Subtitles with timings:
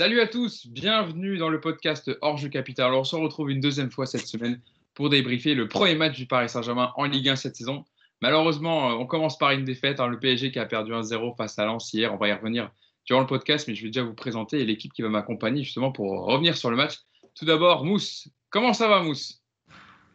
[0.00, 2.86] Salut à tous, bienvenue dans le podcast Orge Capital.
[2.86, 4.58] Alors, on se retrouve une deuxième fois cette semaine
[4.94, 7.84] pour débriefer le premier match du Paris Saint-Germain en Ligue 1 cette saison.
[8.22, 10.00] Malheureusement, euh, on commence par une défaite.
[10.00, 12.14] Hein, le PSG qui a perdu 1-0 face à Lens hier.
[12.14, 12.70] On va y revenir
[13.04, 16.24] durant le podcast, mais je vais déjà vous présenter l'équipe qui va m'accompagner justement pour
[16.24, 16.94] revenir sur le match.
[17.34, 18.26] Tout d'abord, Mousse.
[18.48, 19.42] Comment ça va, Mousse?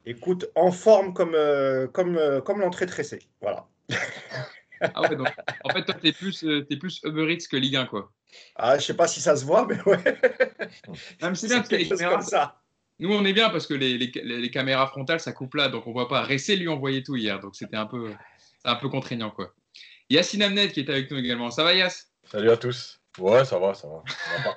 [0.08, 3.20] Écoute, en forme comme, euh, comme, euh, comme l'entrée tressée.
[3.40, 3.68] Voilà.
[4.82, 5.28] Ah ouais, donc,
[5.64, 8.12] en fait, toi, tu es plus, es plus Uber Eats que Ligue 1, quoi.
[8.56, 10.00] Ah, je sais pas si ça se voit, mais ouais.
[11.36, 12.62] c'est bien, les caméras, ça.
[13.00, 15.86] Nous, on est bien parce que les, les, les, caméras frontales, ça coupe là, donc
[15.88, 16.24] on voit pas.
[16.24, 18.14] Ressé lui envoyait tout hier, donc c'était un peu,
[18.64, 19.54] un peu contraignant, quoi.
[20.10, 21.52] Yassine Amnet qui est avec nous également.
[21.52, 22.12] Ça va, Yass?
[22.24, 23.02] Salut à tous.
[23.18, 24.04] Ouais, ça va, ça va.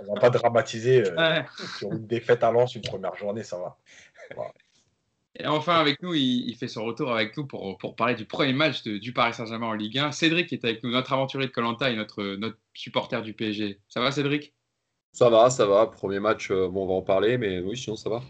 [0.07, 1.43] On va pas, dramatiser euh,
[1.79, 3.79] sur une défaite à Lens une première journée, ça va.
[5.41, 8.53] Et enfin, avec nous, il, fait son retour avec nous pour, pour parler du premier
[8.53, 10.11] match du Paris Saint-Germain en Ligue 1.
[10.11, 13.79] Cédric est avec nous, notre aventurier de Colanta et notre, notre supporter du PSG.
[13.89, 14.53] Ça va, Cédric?
[15.13, 15.87] Ça va, ça va.
[15.87, 18.21] Premier match, euh, bon, on va en parler, mais oui, sinon, ça va.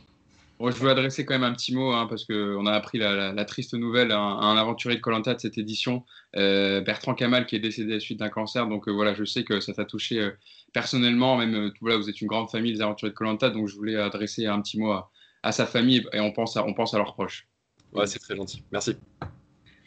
[0.58, 3.44] Bon, je veux adresser quand même un petit mot, hein, parce qu'on a appris la,
[3.46, 6.04] triste nouvelle à un, aventurier de Colanta de cette édition,
[6.36, 8.66] euh, Bertrand Kamal, qui est décédé à la suite d'un cancer.
[8.66, 10.30] Donc euh, voilà, je sais que ça t'a touché
[10.74, 13.96] personnellement, même voilà, vous êtes une grande famille, les aventuriers de Colanta, donc je voulais
[13.96, 15.10] adresser un petit mot à,
[15.48, 17.48] à sa famille et on pense à, on pense à leurs proches.
[17.94, 18.62] Ouais, c'est très gentil.
[18.70, 18.96] Merci.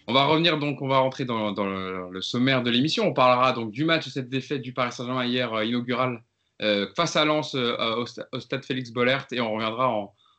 [0.08, 3.08] On va revenir donc, on va rentrer dans, le, sommaire de l'émission.
[3.08, 6.24] On parlera donc du match, de cette défaite du Paris Saint-Germain hier euh, inaugurale
[6.64, 9.90] euh, face à Lens euh, au, stade Félix Bollert et on reviendra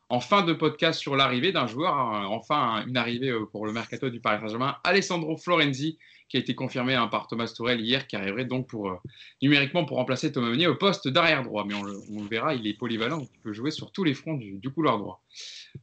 [0.08, 4.10] en, fin de podcast sur l'arrivée d'un joueur, hein, enfin une arrivée pour le mercato
[4.10, 5.98] du Paris Saint-Germain, Alessandro Florenzi,
[6.32, 8.96] qui a été confirmé hein, par Thomas Tourel hier, qui arriverait donc pour, euh,
[9.42, 11.66] numériquement pour remplacer Thomas Meunier au poste d'arrière droit.
[11.66, 14.70] Mais on le, verra, il est polyvalent, il peut jouer sur tous les fronts du,
[14.70, 15.22] couloir droit.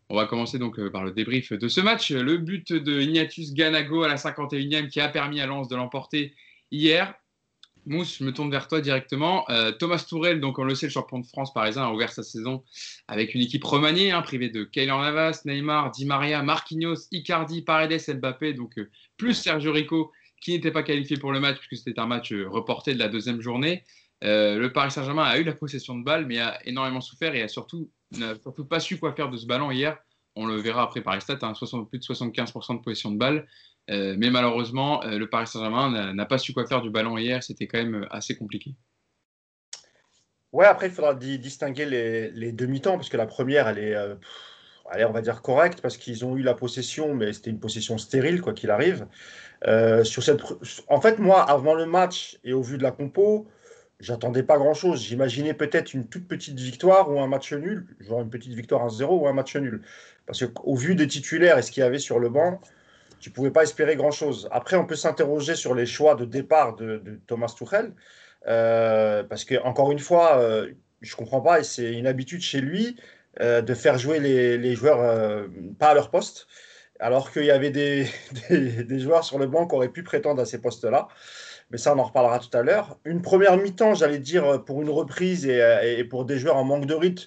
[0.10, 2.10] On va commencer donc euh, par le débrief de ce match.
[2.10, 6.34] Le but de Ignatius Ganago à la 51e qui a permis à Lens de l'emporter
[6.72, 7.14] hier.
[7.86, 9.48] Mousse, je me tourne vers toi directement.
[9.52, 12.24] Euh, Thomas Tourel, donc on le sait, le champion de France parisien, a ouvert sa
[12.24, 12.64] saison
[13.08, 18.02] avec une équipe remaniée, hein, privée de Kaylor Navas, Neymar, Di Maria, Marquinhos, Icardi, Paredes,
[18.16, 18.80] Mbappé, donc
[19.16, 20.12] plus Sergio Rico
[20.42, 23.08] qui n'était pas qualifié pour le match puisque c'était un match euh, reporté de la
[23.08, 23.84] deuxième journée.
[24.24, 27.42] Euh, le Paris Saint-Germain a eu la possession de balle, mais a énormément souffert et
[27.42, 29.98] a surtout, n'a surtout pas su quoi faire de ce ballon hier.
[30.36, 31.54] On le verra après par les stats, hein,
[31.90, 33.48] plus de 75% de possession de balle.
[33.90, 37.44] Euh, mais malheureusement, le Paris Saint-Germain n'a pas su quoi faire du ballon hier.
[37.44, 38.76] C'était quand même assez compliqué.
[40.52, 43.96] Ouais, après, il faudra distinguer les, les demi-temps, parce que la première, elle est,
[44.90, 47.98] allez, on va dire correcte, parce qu'ils ont eu la possession, mais c'était une possession
[47.98, 49.08] stérile, quoi qu'il arrive.
[49.68, 50.42] Euh, sur cette...
[50.88, 53.48] En fait, moi, avant le match et au vu de la compo,
[54.00, 55.02] j'attendais pas grand-chose.
[55.04, 59.06] J'imaginais peut-être une toute petite victoire ou un match nul, genre une petite victoire 1-0
[59.06, 59.82] ou un match nul.
[60.26, 62.60] Parce qu'au vu des titulaires et ce qu'il y avait sur le banc,
[63.20, 64.48] tu pouvais pas espérer grand-chose.
[64.52, 67.94] Après, on peut s'interroger sur les choix de départ de, Thomas Tuchel.
[68.48, 70.72] Euh, parce que, encore une fois, euh,
[71.02, 72.96] je comprends pas, et c'est une habitude chez lui,
[73.40, 75.48] de faire jouer les, joueurs
[75.78, 76.48] pas à leur poste
[77.00, 77.72] alors qu'il y avait
[78.50, 81.08] des, joueurs sur le banc qui auraient pu prétendre à ces postes-là.
[81.72, 82.98] Mais ça, on en reparlera tout à l'heure.
[83.06, 86.96] Une première mi-temps, j'allais dire, pour une reprise et, pour des joueurs en manque de
[86.96, 87.26] rythme,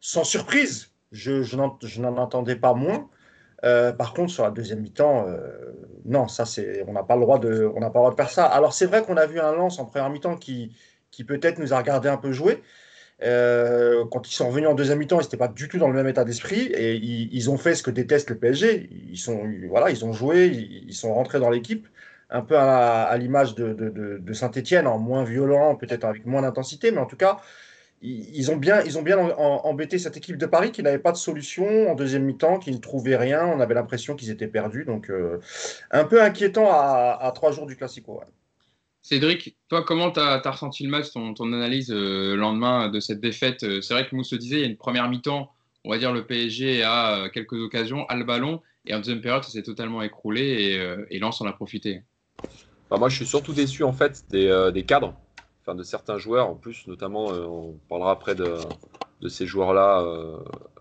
[0.00, 0.90] sans surprise.
[1.10, 1.56] Je,
[2.00, 3.08] n'en attendais pas moins.
[3.64, 5.72] Euh, par contre, sur la deuxième mi-temps, euh,
[6.04, 8.44] non, ça c'est, on n'a pas le droit de, pas le droit de faire ça.
[8.44, 10.76] Alors c'est vrai qu'on a vu un lance en première mi-temps qui,
[11.10, 12.62] qui peut-être nous a regardé un peu jouer,
[13.22, 15.94] euh, quand ils sont revenus en deuxième mi-temps, ils n'étaient pas du tout dans le
[15.94, 18.88] même état d'esprit et ils, ont fait ce que déteste le PSG.
[19.10, 21.88] Ils, sont, voilà, ils ont joué, ils, sont rentrés dans l'équipe,
[22.30, 27.06] un peu à, l'image de, Saint-Etienne, en moins violent, peut-être avec moins d'intensité, mais en
[27.06, 27.38] tout cas,
[28.02, 31.16] ils, ont bien, ils ont bien embêté cette équipe de Paris qui n'avait pas de
[31.16, 33.44] solution en deuxième mi-temps, qui ne trouvait rien.
[33.46, 34.84] On avait l'impression qu'ils étaient perdus.
[34.84, 35.40] Donc, euh,
[35.90, 38.20] un peu inquiétant à, trois jours du Classico.
[39.08, 43.20] Cédric, toi, comment tu as, ressenti le match, ton, analyse euh, le lendemain de cette
[43.20, 43.62] défaite?
[43.62, 45.50] Euh, C'est vrai que Mousse se disait, il y a une première mi-temps,
[45.86, 49.22] on va dire le PSG a euh, quelques occasions, a le ballon, et en deuxième
[49.22, 52.02] période, ça s'est totalement écroulé et, Lens en a profité.
[52.90, 55.14] Bah, moi, je suis surtout déçu en fait des, cadres,
[55.62, 58.58] enfin, de certains joueurs, en plus, notamment, on parlera après de,
[59.26, 60.04] ces joueurs-là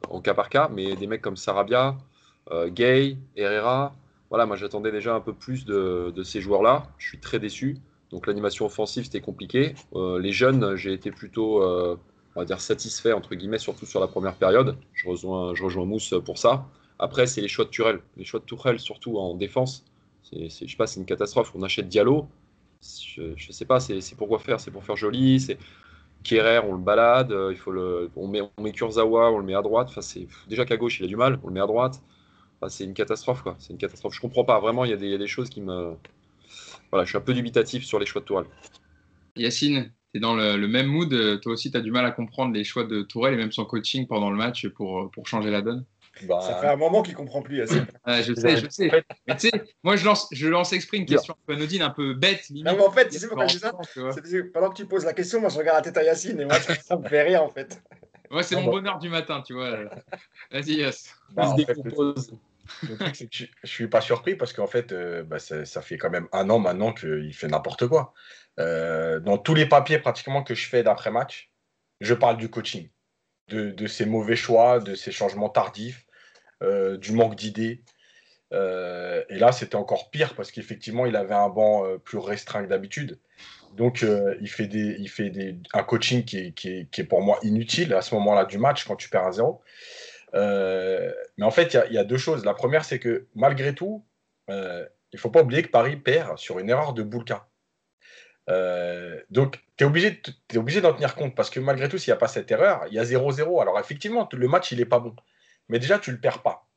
[0.09, 1.95] en cas par cas, mais des mecs comme Sarabia,
[2.71, 3.95] Gay, Herrera.
[4.29, 6.87] Voilà, moi j'attendais déjà un peu plus de, de ces joueurs-là.
[6.97, 7.77] Je suis très déçu.
[8.11, 9.75] Donc l'animation offensive, c'était compliqué.
[9.93, 11.97] Euh, les jeunes, j'ai été plutôt, euh,
[12.57, 14.77] satisfait, entre guillemets, surtout sur la première période.
[14.93, 16.67] Je rejoins, je Mousse pour ça.
[16.99, 17.99] Après, c'est les choix de Turel.
[18.15, 19.85] Les choix de Tourelle, surtout en défense.
[20.23, 21.51] C'est, je sais pas, c'est une catastrophe.
[21.55, 22.27] On achète Diallo.
[22.81, 24.59] Je, ne sais pas, c'est, pourquoi faire?
[24.59, 25.39] C'est pour faire joli?
[25.39, 25.57] C'est
[26.23, 27.31] Kerrer, on le balade.
[27.31, 29.89] Euh, il faut le, on met, Kurzawa, on le met à droite.
[30.01, 31.39] C'est déjà qu'à gauche, il a du mal.
[31.43, 32.01] On le met à droite.
[32.69, 33.55] C'est une catastrophe, quoi.
[33.59, 34.13] C'est une catastrophe.
[34.15, 34.59] Je comprends pas.
[34.59, 35.95] Vraiment, il y y a des choses qui me
[36.91, 38.47] voilà, je suis un peu dubitatif sur les choix de Tourelle.
[39.35, 41.39] Yacine, es dans le, même mood.
[41.41, 43.65] Toi aussi, tu as du mal à comprendre les choix de Tourelle et même son
[43.65, 45.85] coaching pendant le match pour, pour changer la donne?
[46.23, 47.57] Bah, ça fait un moment qu'il comprend plus.
[48.07, 48.91] je sais, je sais.
[49.27, 51.89] Mais tu sais, moi, je lance, je lance exprès une question un peu anodine, un
[51.89, 52.47] peu bête.
[52.49, 53.73] Limite, non, mais en fait, tu sais pourquoi je dis ça?
[54.53, 56.59] Pendant que tu poses la question, moi, je regarde la tête à Yacine et moi,
[56.59, 57.81] ça, me fait rire, en fait.
[58.31, 58.71] Ouais, c'est mon bah.
[58.71, 59.77] bonheur du matin, tu vois.
[60.51, 61.15] Vas-y, Yass.
[61.31, 61.55] Bah,
[62.83, 66.49] je ne suis pas surpris parce qu'en fait, euh, bah, ça, fait quand même un
[66.49, 68.13] an maintenant qu'il fait n'importe quoi.
[68.59, 71.51] Euh, dans tous les papiers pratiquement que je fais d'après-match,
[71.99, 72.89] je parle du coaching,
[73.49, 76.05] de, ses mauvais choix, de ses changements tardifs,
[76.63, 77.83] euh, du manque d'idées.
[78.51, 83.19] Et là, c'était encore pire parce qu'effectivement, il avait un banc plus restreint que d'habitude.
[83.73, 84.05] Donc,
[84.39, 84.69] il fait,
[85.73, 89.25] un coaching qui est, pour moi inutile à ce moment-là du match quand tu perds
[89.25, 89.31] un
[90.37, 91.13] zéro.
[91.37, 92.45] mais en fait, il y, a deux choses.
[92.45, 94.05] La première, c'est que malgré tout,
[94.49, 94.53] il
[95.13, 97.47] ne faut pas oublier que Paris perd sur une erreur de Boulka.
[99.29, 102.27] donc, tu es obligé, d'en tenir compte parce que malgré tout, s'il n'y a pas
[102.27, 103.61] cette erreur, il y a 0-0.
[103.61, 105.15] Alors, effectivement, le match, il n'est pas bon.
[105.69, 106.67] Mais déjà, tu ne le perds pas.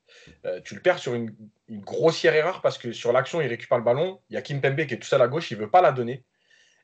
[0.44, 1.34] Euh, tu le perds sur une,
[1.68, 4.20] grossière erreur parce que sur l'action, il récupère le ballon.
[4.28, 5.80] Il y a Kim Pembe qui est tout seul à gauche, il ne veut pas
[5.80, 6.24] la donner.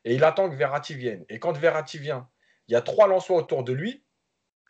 [0.05, 1.25] Et il attend que Verratti vienne.
[1.29, 2.29] Et quand Verratti vient,
[2.67, 4.03] il y a trois Lensois autour de lui.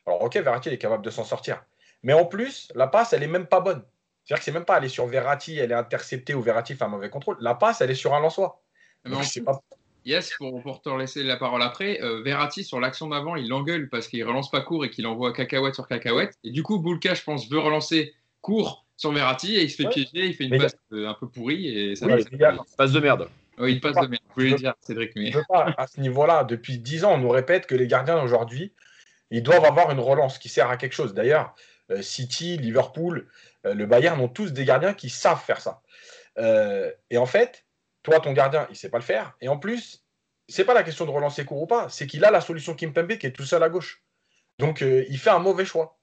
[0.05, 1.63] Alors, ok, Verratti est capable de s'en sortir.
[2.03, 3.83] Mais en plus, la passe, elle n'est même pas bonne.
[4.23, 6.89] C'est-à-dire que c'est même pas aller sur Verratti, elle est interceptée ou Verratti fait un
[6.89, 7.37] mauvais contrôle.
[7.39, 8.61] La passe, elle est sur un Lensois.
[9.03, 9.61] pas...
[10.07, 13.89] Yes, pour, pour, te laisser la parole après, euh, Verratti sur l'action d'avant, il l'engueule
[13.89, 16.33] parce qu'il relance pas court et qu'il envoie cacahuète sur cacahuète.
[16.45, 19.89] Et du coup, Boulka, je pense, veut relancer court sur Verratti et il se fait
[19.89, 23.27] piéger, il fait une passe euh, un peu pourrie et ça passe de merde.
[23.57, 24.23] Oui, il passe de merde.
[24.29, 25.11] Je voulais dire, Cédric.
[25.15, 25.33] Mais...
[25.49, 28.71] Pas, à ce niveau-là, depuis 10 ans, on nous répète que les gardiens d'aujourd'hui,
[29.29, 31.13] ils doivent avoir une relance qui sert à quelque chose.
[31.13, 33.27] D'ailleurs, euh, City, Liverpool,
[33.63, 35.81] le Bayern ont tous des gardiens qui savent faire ça.
[36.37, 37.65] et en fait,
[38.03, 39.35] toi, ton gardien, il sait pas le faire.
[39.41, 40.05] Et en plus,
[40.47, 43.17] c'est pas la question de relancer court ou pas, c'est qu'il a la solution Kimpembe
[43.17, 44.01] qui est tout seul à gauche.
[44.59, 45.97] Donc, euh, il fait un mauvais choix.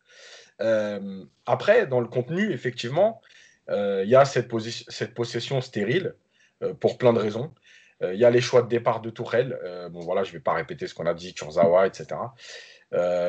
[0.61, 3.21] Euh, après, dans le contenu, effectivement,
[3.71, 4.51] euh, il y a cette,
[4.89, 6.15] cette possession stérile
[6.81, 7.53] pour plein de raisons.
[8.03, 9.59] Il y a les choix de départ de Tourelle.
[9.91, 12.17] bon, voilà, je ne vais pas répéter ce qu'on a dit, Kurzawa, etc.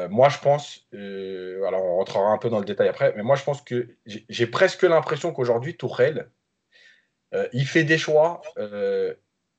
[0.10, 3.44] moi, je pense, alors on rentrera un peu dans le détail après, mais moi, je
[3.44, 6.30] pense que j'ai presque l'impression qu'aujourd'hui, Tourelle,
[7.36, 9.14] euh, il fait des choix euh,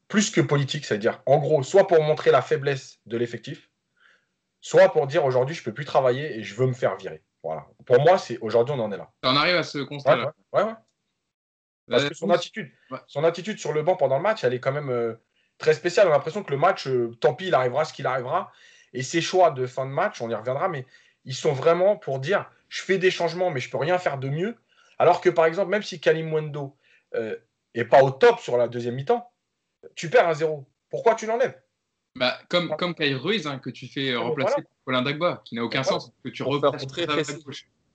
[0.09, 3.71] plus que politiques, c'est-à-dire en gros, soit pour montrer la faiblesse de l'effectif,
[4.61, 7.23] soit pour dire aujourd'hui je peux plus travailler et je veux me faire virer.
[7.43, 7.67] Voilà.
[7.85, 9.11] Pour moi, c'est aujourd'hui on en est là.
[9.23, 10.33] On arrive à ce constat-là.
[10.53, 10.75] Ouais, ouais,
[11.89, 12.71] Parce euh, que son attitude,
[13.07, 15.17] son attitude sur le banc pendant le match, elle est quand même
[15.59, 16.09] très spéciale.
[16.09, 16.89] On a l'impression que le match,
[17.21, 18.53] tant pis, il arrivera ce qu'il arrivera.
[18.97, 20.87] Et ses choix de fin de match, on y reviendra, mais
[21.25, 24.29] ils sont vraiment pour dire je fais des changements, mais je peux rien faire de
[24.29, 24.57] mieux.
[24.99, 26.77] Alors que par exemple, même si Kalim Wendo
[27.75, 29.31] et pas au top sur la deuxième mi-temps,
[29.95, 30.67] tu perds un zéro.
[30.91, 31.55] Pourquoi tu l'enlèves?
[32.17, 35.63] Bah, comme, comme Kyle Ruiz, hein, que tu fais euh, remplacer Colin Dagba, qui n'a
[35.63, 36.43] aucun sens, que tu,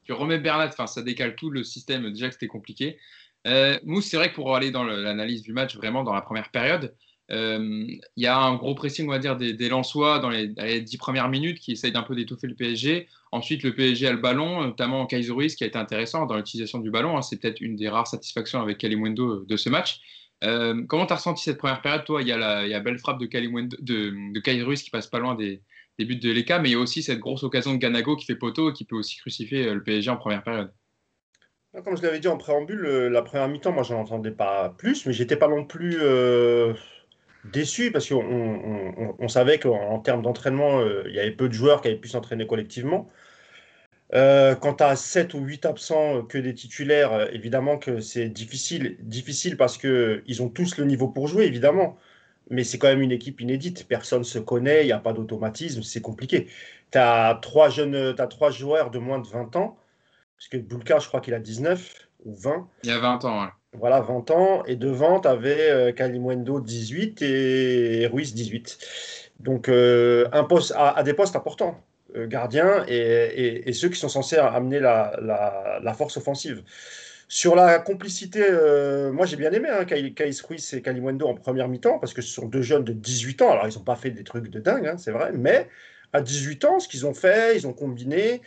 [0.04, 3.00] tu remets Bernat, enfin, ça décale tout le système, déjà que c'était compliqué.
[3.48, 6.52] Euh, Mousse, c'est vrai que pour aller dans l'analyse du match, vraiment dans la première
[6.52, 10.30] période, euh, il y a un gros pressing, on va dire, des, des Lensois dans
[10.30, 13.08] les, dix premières minutes qui essayent d'un peu d'étouffer le PSG.
[13.32, 16.80] Ensuite, le PSG a le ballon, notamment Kaiser Ruiz, qui a été intéressant dans l'utilisation
[16.80, 17.18] du ballon.
[17.18, 17.22] Hein.
[17.22, 20.02] C'est peut-être une des rares satisfactions avec Kalimundo de ce match.
[20.44, 22.80] Euh, comment tu as ressenti cette première période Toi, il y a la, y a
[22.80, 25.62] belle frappe de, de, de Ruiz qui passe pas loin des,
[26.00, 28.36] buts de l'ECA, mais il y a aussi cette grosse occasion de Ganago qui fait
[28.36, 30.74] poteau et qui peut aussi crucifier euh, le PSG en première période.
[31.86, 35.14] Comme je l'avais dit en préambule, la première mi-temps, moi, j'en entendais pas plus, mais
[35.14, 35.96] j'étais pas non plus
[37.46, 41.82] déçu parce qu'on on, savait qu'en termes d'entraînement, euh, il y avait peu de joueurs
[41.82, 43.08] qui avaient pu s'entraîner collectivement.
[44.14, 48.28] Euh, quand tu as 7 ou 8 absents euh, que des titulaires, évidemment que c'est
[48.30, 51.98] difficile, difficile parce qu'ils ont tous le niveau pour jouer, évidemment.
[52.50, 53.88] Mais c'est quand même une équipe inédite.
[53.88, 56.48] Personne ne se connaît, il n'y a pas d'automatisme, c'est compliqué.
[56.92, 59.78] Tu as, trois jeunes, as trois joueurs de moins de 20 ans,
[60.38, 62.68] parce que Boulka, je crois qu'il a 19 ou 20.
[62.84, 63.52] Il y a 20 ans, ouais.
[63.74, 64.64] Voilà, 20 ans.
[64.66, 68.78] Et devant, tu avais euh, 18 et Ruiz 18.
[69.40, 71.82] Donc, euh, un poste, à, des postes importants,
[72.16, 76.64] euh, gardien et, ceux qui sont censés amener la, force offensive.
[77.28, 79.86] Sur la complicité, euh, moi j'ai bien aimé hein,
[80.46, 83.52] Ruiz et Calimundo en première mi-temps parce que ce sont deux jeunes de 18 ans.
[83.52, 85.70] Alors, ils n'ont pas fait des trucs de dingue, hein, c'est vrai, mais
[86.14, 88.42] à 18 ans, ce qu'ils ont fait, ils ont combiné.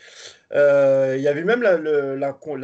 [0.52, 1.76] Euh, il y avait même la,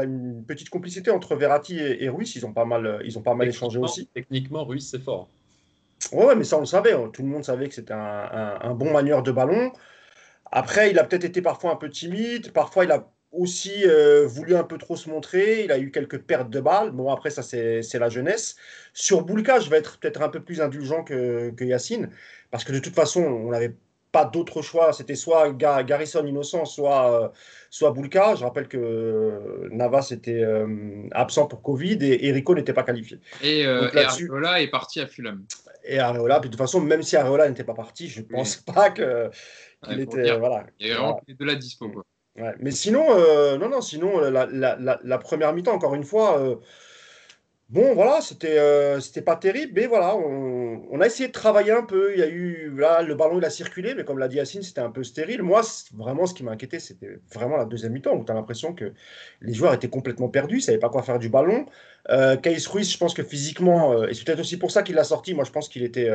[0.04, 2.34] une petite complicité entre Verratti et, Ruiz.
[2.36, 4.08] Ils ont pas mal, ils ont pas mal échangé aussi.
[4.14, 5.28] Techniquement, Ruiz, c'est fort.
[6.12, 6.92] Ouais, mais ça, on le savait.
[6.92, 7.10] Hein.
[7.12, 9.72] Tout le monde savait que c'était un, bon manieur de ballon.
[10.52, 12.52] Après, il a peut-être été parfois un peu timide.
[12.52, 15.64] Parfois, il a aussi euh, voulu un peu trop se montrer.
[15.64, 16.90] Il a eu quelques pertes de balles.
[16.90, 18.56] Bon, après, ça, c'est la jeunesse.
[18.92, 22.10] Sur Boulka, je vais être peut-être un peu plus indulgent que, que Yacine,
[22.50, 23.74] parce que de toute façon, on n'avait
[24.12, 24.92] pas d'autre choix.
[24.92, 27.28] C'était soit Garrison Innocent, soit, euh,
[27.70, 28.34] soit Boulka.
[28.34, 33.20] Je rappelle que Navas était euh, absent pour Covid et Erico n'était pas qualifié.
[33.42, 35.44] Et, Areola est parti à Fulham.
[35.84, 38.56] Et Areola, puis de toute façon, même si Areola n'était pas parti, je ne pense
[38.56, 40.36] pas qu'il était.
[40.38, 40.66] Voilà.
[40.78, 41.88] Il y vraiment de la dispo.
[41.88, 42.04] Quoi
[42.60, 46.56] mais sinon, euh, non, non, sinon, la, la, la, première mi-temps, encore une fois, euh,
[47.70, 51.72] bon, voilà, c'était euh, c'était pas terrible, mais voilà, on, on, a essayé de travailler
[51.72, 52.12] un peu.
[52.12, 54.62] Il y a eu, là, le ballon, il a circulé, mais comme l'a dit Yacine,
[54.62, 55.42] c'était un peu stérile.
[55.42, 55.62] Moi,
[55.94, 58.92] vraiment, ce qui m'a inquiété, c'était vraiment la deuxième mi-temps, où tu as l'impression que
[59.40, 61.66] les joueurs étaient complètement perdus, ils ne savaient pas quoi faire du ballon.
[62.10, 62.36] Euh,
[62.68, 65.44] Ruiz, je pense que physiquement, et c'est peut-être aussi pour ça qu'il l'a sorti, moi,
[65.44, 66.10] je pense qu'il était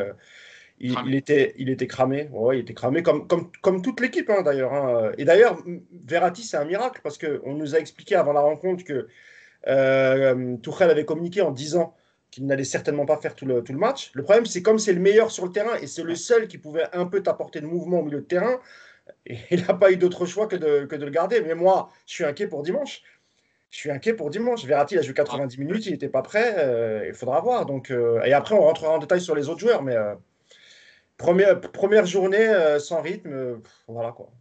[0.79, 2.29] il, était, il était cramé.
[2.31, 4.73] Ouais, il était cramé comme, comme, comme toute l'équipe hein, d'ailleurs.
[4.73, 5.11] Hein.
[5.17, 5.57] Et d'ailleurs,
[6.05, 9.07] Verratti, c'est un miracle parce qu'on nous a expliqué avant la rencontre que
[9.67, 11.95] euh, Tuchel avait communiqué en disant
[12.31, 14.11] qu'il n'allait certainement pas faire tout le, match.
[14.13, 16.57] Le problème, c'est comme c'est le meilleur sur le terrain et c'est le seul qui
[16.57, 18.59] pouvait un peu t'apporter de mouvement au milieu de terrain,
[19.25, 21.41] il n'a pas eu d'autre choix que de, le garder.
[21.41, 23.03] Mais moi, je suis inquiet pour dimanche.
[23.69, 24.65] Je suis inquiet pour dimanche.
[24.65, 26.55] Verratti a joué 90 minutes, il n'était pas prêt.
[26.57, 27.65] Euh, il faudra voir.
[27.65, 29.83] Donc, euh, et après, on rentrera en détail sur les autres joueurs.
[29.83, 30.15] Mais euh,
[31.17, 33.57] Première, journée euh, sans rythme, euh,
[33.87, 34.31] voilà quoi.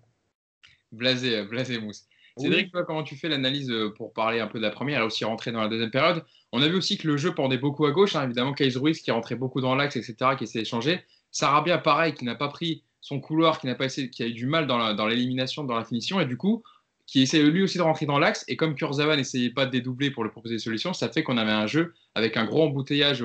[0.91, 2.07] Blasé, euh, blasé mousse.
[2.37, 5.25] Cédric, toi, comment tu fais l'analyse pour parler un peu de la première et aussi
[5.25, 6.25] rentrer dans la deuxième période?
[6.53, 9.01] On a vu aussi que le jeu pendait beaucoup à gauche, hein, évidemment, Kais Ruiz
[9.01, 11.05] qui rentrait beaucoup dans l'axe, etc., qui essayait d'échanger.
[11.31, 14.33] Sarabia, pareil, qui n'a pas pris son couloir, qui n'a pas essayé, qui a eu
[14.33, 16.63] du mal dans l'élimination, dans, la finition, et du coup,
[17.07, 18.45] qui essayait lui aussi de rentrer dans l'axe.
[18.49, 21.37] Et comme Kurzawa n'essayait pas de dédoubler pour lui proposer des solutions, ça fait qu'on
[21.37, 23.25] avait un jeu avec un gros embouteillage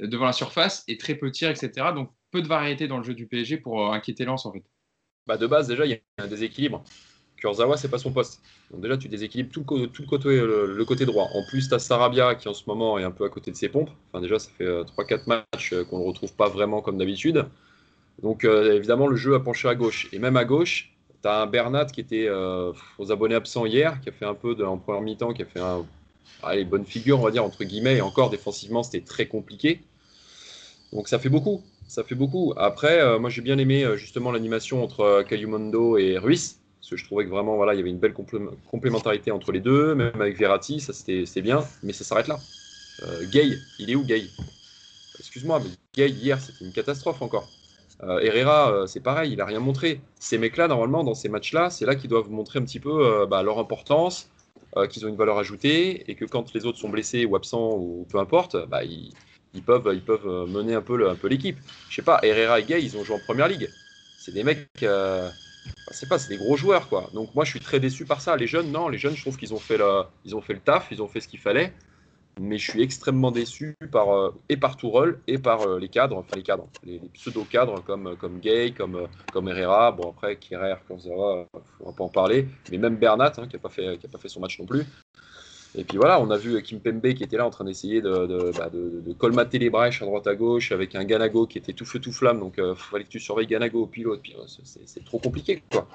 [0.00, 1.88] devant la surface et très peu de tirs, etc.
[1.94, 4.64] Donc peu de variété dans le jeu du PSG pour euh, inquiéter Lens en fait.
[5.26, 6.84] Bah de base déjà il y a un déséquilibre.
[7.36, 8.40] Kurzawa c'est pas son poste.
[8.70, 11.28] Donc déjà tu déséquilibres tout le, côté, le, côté droit.
[11.34, 13.56] En plus tu as Sarabia qui en ce moment est un peu à côté de
[13.56, 13.90] ses pompes.
[14.10, 16.98] Enfin déjà ça fait 3-4 euh, matchs euh, qu'on ne le retrouve pas vraiment comme
[16.98, 17.44] d'habitude.
[18.22, 20.08] Donc évidemment le jeu a penché à gauche.
[20.12, 24.08] Et même à gauche, tu as un Bernat qui était aux abonnés absents hier, qui
[24.08, 25.84] a fait un peu de, en première mi-temps, qui a fait un,
[26.42, 27.96] allez, bonne figure on va dire entre guillemets.
[27.96, 29.82] Et encore défensivement c'était très compliqué.
[30.94, 32.52] Donc ça fait beaucoup ça fait beaucoup.
[32.56, 36.90] Après, euh, moi j'ai bien aimé euh, justement l'animation entre euh, Cayumondo et Ruiz, parce
[36.90, 38.14] que je trouvais que vraiment voilà, il y avait une belle
[38.70, 42.38] complémentarité entre les deux, même avec Verratti, ça c'était bien, mais ça s'arrête là.
[43.32, 44.22] Gay, il est où Gay?
[45.18, 47.48] Excuse-moi, mais Gay hier c'était une catastrophe encore.
[48.00, 50.00] Herrera, c'est pareil, il a rien montré.
[50.20, 53.42] Ces mecs-là, normalement, dans ces matchs-là, c'est là, qu'ils doivent montrer un petit peu bah,
[53.42, 54.30] leur importance,
[54.90, 58.06] qu'ils ont une valeur ajoutée, et que quand les autres sont blessés ou absents ou
[58.08, 59.12] peu importe, bah, ils,
[59.64, 61.58] peuvent, ils peuvent euh, mener un peu, l'équipe.
[61.88, 63.68] Je sais pas, Herrera et Gay, ils ont joué en première ligue.
[64.18, 65.28] C'est des mecs, euh,
[65.90, 67.10] c'est pas, c'est des gros joueurs quoi.
[67.14, 68.36] Donc moi, je suis très déçu par ça.
[68.36, 70.60] Les jeunes, non, les jeunes, je trouve qu'ils ont fait le, ils ont fait le
[70.60, 71.72] taf, ils ont fait ce qu'il fallait.
[72.38, 76.36] Mais je suis extrêmement déçu par euh, et par Tourelle et par les cadres, enfin
[76.36, 79.92] les cadres, les, pseudo cadres comme comme Gay, comme comme Herrera.
[79.92, 82.46] Bon après, Kierer, on va pas en parler.
[82.70, 84.66] Mais même Bernat, hein, qui a pas fait, qui a pas fait son match non
[84.66, 84.84] plus.
[85.74, 88.52] Et puis voilà, on a vu Kim Pembe qui était là en train d'essayer de,
[88.56, 88.70] bah,
[89.18, 92.12] colmater les brèches à droite à gauche avec un Ganago qui était tout feu tout
[92.12, 92.40] flamme.
[92.40, 94.20] Donc il euh, fallait que tu surveilles Ganago au pilote.
[94.22, 95.86] Puis euh, c'est trop compliqué quoi.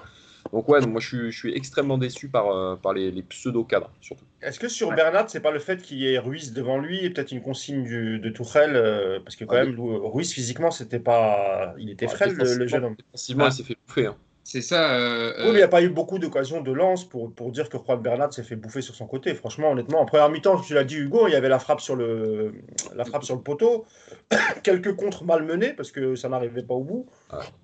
[0.51, 4.25] Donc ouais, moi je suis, extrêmement déçu par, euh, par les, pseudo cadres surtout.
[4.41, 7.09] Est-ce que sur Bernat, c'est pas le fait qu'il y ait Ruiz devant lui et
[7.11, 11.89] peut-être une consigne de Tourelle parce que quand ah même Ruiz physiquement c'était pas, il
[11.89, 12.95] était frêle le, jeune homme.
[13.13, 14.07] Effectivement, il s'est fait bouffer.
[14.07, 14.15] Hein.
[14.51, 14.91] C'est ça.
[14.91, 17.69] Euh, oui, mais il n'y a pas eu beaucoup d'occasions de lance pour, pour dire
[17.69, 19.33] que Juan Bernat s'est fait bouffer sur son côté.
[19.33, 21.95] Franchement, honnêtement, en première mi-temps, tu l'as dit Hugo, il y avait la frappe sur
[21.95, 22.53] le,
[22.93, 23.85] la frappe sur le poteau,
[24.63, 27.05] quelques contres mal menés parce que ça n'arrivait pas au bout.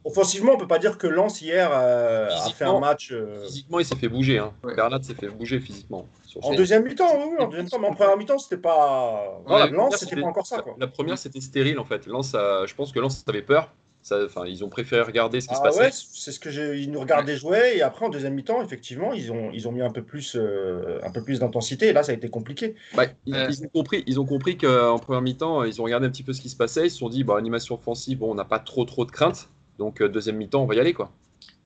[0.05, 3.11] Offensivement, on ne peut pas dire que Lens hier euh, a fait un match.
[3.11, 4.37] Euh, physiquement, il s'est fait bouger.
[4.37, 4.53] Hein.
[4.63, 6.07] Bernat s'est fait bouger physiquement.
[6.41, 9.41] En deuxième mi-temps, oui, en deuxième mi-temps, mais en première mi-temps, c'était pas.
[9.73, 10.61] Lens, c'était pas encore ça.
[10.61, 10.77] Quoi.
[10.79, 12.07] La première, c'était stérile en fait.
[12.07, 13.73] Lens, je pense que Lens avait peur
[14.09, 15.79] Enfin, ils ont préféré regarder ce qui se ah passait.
[15.79, 16.79] Ouais, c'est ce que j'ai.
[16.79, 19.81] Ils nous regardaient jouer et après en deuxième mi-temps, effectivement, ils ont ils ont mis
[19.81, 21.87] un peu plus euh, un peu plus d'intensité.
[21.87, 22.75] Et là, ça a été compliqué.
[22.95, 24.03] Bah, ils, ont compris.
[24.07, 26.55] Ils ont compris qu'en première mi-temps, ils ont regardé un petit peu ce qui se
[26.55, 26.87] passait.
[26.87, 29.49] Ils se sont dit, bon, animation offensive, bon, on n'a pas trop trop de crainte.
[29.77, 31.11] Donc euh, deuxième mi-temps, on va y aller quoi.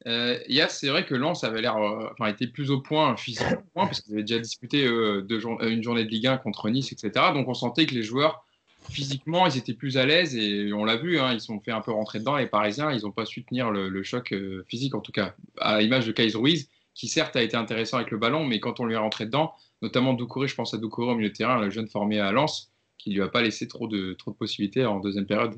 [0.08, 4.02] Euh, c'est vrai que Lens avait l'air, euh, enfin, était plus au point physiquement parce
[4.02, 7.12] qu'ils avaient déjà disputé une journée de Ligue 1 contre Nice, etc.
[7.34, 8.44] Donc on sentait que les joueurs
[8.92, 11.82] physiquement, ils étaient plus à l'aise et on l'a vu, hein, ils sont fait un
[11.82, 12.36] peu rentrer dedans.
[12.36, 15.80] Les Parisiens, ils n'ont pas su tenir le, choc euh, physique, en tout cas, à
[15.80, 18.86] l'image de Kais Ruiz, qui certes a été intéressant avec le ballon, mais quand on
[18.86, 21.70] lui est rentré dedans, notamment Doucouré, je pense à Doucouré au milieu de terrain, le
[21.70, 25.00] jeune formé à Lens, qui lui a pas laissé trop de, trop de possibilités en
[25.00, 25.56] deuxième période.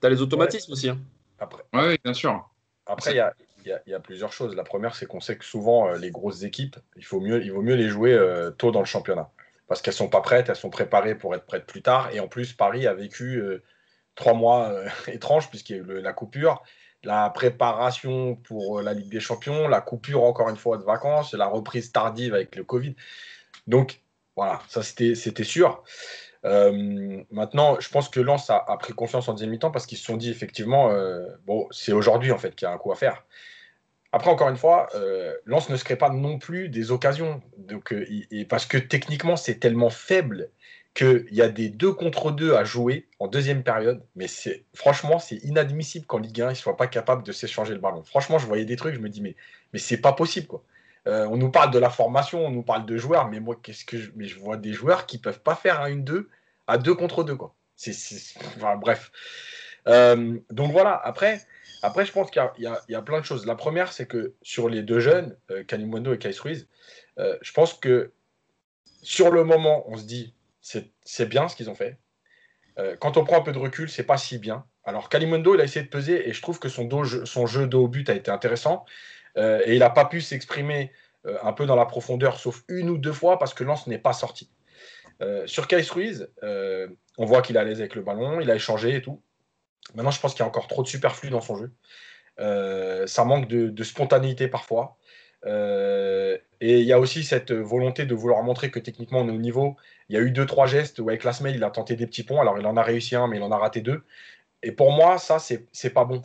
[0.00, 0.88] Tu as les automatismes aussi.
[0.88, 0.98] Hein.
[1.38, 1.64] Après.
[1.74, 2.48] Oui, bien sûr.
[2.86, 4.54] Après, il y a, il y, a plusieurs choses.
[4.56, 7.62] La première, c'est qu'on sait que souvent, les grosses équipes, il, faut mieux, il vaut
[7.62, 8.18] mieux les jouer
[8.58, 9.30] tôt dans le championnat.
[9.68, 12.10] Parce qu'elles sont pas prêtes, elles sont préparées pour être prêtes plus tard.
[12.12, 13.42] Et en plus, Paris a vécu
[14.14, 14.72] trois mois
[15.06, 16.62] étranges, puisqu'il y a eu la coupure
[17.04, 21.46] la préparation pour la Ligue des Champions, la coupure encore une fois de vacances, la
[21.46, 22.94] reprise tardive avec le Covid.
[23.66, 24.00] Donc
[24.36, 25.82] voilà, ça c'était sûr.
[26.44, 30.04] Euh, maintenant, je pense que Lens a, pris confiance en deuxième mi-temps parce qu'ils se
[30.04, 32.96] sont dit effectivement, euh, bon, c'est aujourd'hui en fait qu'il y a un coup à
[32.96, 33.24] faire.
[34.12, 37.42] Après, encore une fois, euh, Lens ne se crée pas non plus des occasions.
[37.56, 40.50] Donc, et parce que techniquement, c'est tellement faible
[40.94, 44.02] qu'il y a des deux contre deux à jouer en deuxième période.
[44.14, 47.72] Mais c'est franchement, c'est inadmissible qu'en Ligue 1, ils ne soient pas capables de s'échanger
[47.72, 48.02] le ballon.
[48.04, 49.34] Franchement, je voyais des trucs, je me dis, mais,
[49.72, 50.46] mais c'est pas possible.
[50.46, 50.62] quoi.
[51.08, 53.84] Euh, on nous parle de la formation, on nous parle de joueurs, mais moi, qu'est-ce
[53.84, 56.26] que je, mais je vois des joueurs qui peuvent pas faire un 1-2
[56.66, 57.36] à deux contre deux.
[57.36, 57.54] Quoi.
[58.78, 59.10] Bref.
[59.88, 61.40] Euh, donc voilà, après,
[61.82, 63.46] après je pense qu'il y, a plein de choses.
[63.46, 66.68] La première, c'est que sur les deux jeunes, euh, et Kais Ruiz,
[67.18, 68.12] euh, je pense que
[69.02, 71.98] sur le moment, on se dit, c'est bien ce qu'ils ont fait.
[73.00, 74.64] quand on prend un peu de recul, c'est pas si bien.
[74.84, 77.88] Alors, Kalimondo, il a essayé de peser et je trouve que son, jeu de haut
[77.88, 78.84] but a été intéressant.
[79.36, 80.92] Euh, et il n'a pas pu s'exprimer
[81.26, 83.98] euh, un peu dans la profondeur, sauf une ou deux fois, parce que Lance n'est
[83.98, 84.50] pas sorti.
[85.22, 86.28] Euh, sur Kais Ruiz,
[87.18, 89.22] on voit qu'il est à l'aise avec le ballon, il a échangé et tout.
[89.94, 91.72] Maintenant, je pense qu'il y a encore trop de superflu dans son jeu.
[93.06, 94.96] ça manque de, spontanéité parfois.
[95.46, 99.38] et il y a aussi cette volonté de vouloir montrer que techniquement on est au
[99.38, 99.76] niveau.
[100.08, 102.06] Il y a eu deux, trois gestes où avec la semaine, il a tenté des
[102.06, 102.40] petits ponts.
[102.40, 104.04] Alors il en a réussi un, mais il en a raté deux.
[104.62, 106.22] Et pour moi, ça, c'est pas bon.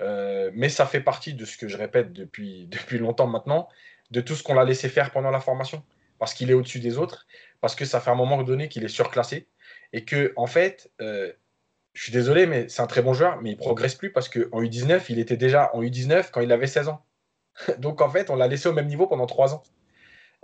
[0.00, 3.68] Euh, mais ça fait partie de ce que je répète depuis, depuis longtemps maintenant,
[4.10, 5.82] de tout ce qu'on l'a laissé faire pendant la formation.
[6.18, 7.26] Parce qu'il est au-dessus des autres,
[7.60, 9.48] parce que ça fait un moment donné qu'il est surclassé.
[9.92, 11.32] Et que, en fait, euh,
[11.94, 14.60] je suis désolé, mais c'est un très bon joueur, mais il progresse plus parce qu'en
[14.60, 17.04] U19, il était déjà en U19 quand il avait 16 ans.
[17.78, 19.62] Donc, en fait, on l'a laissé au même niveau pendant 3 ans.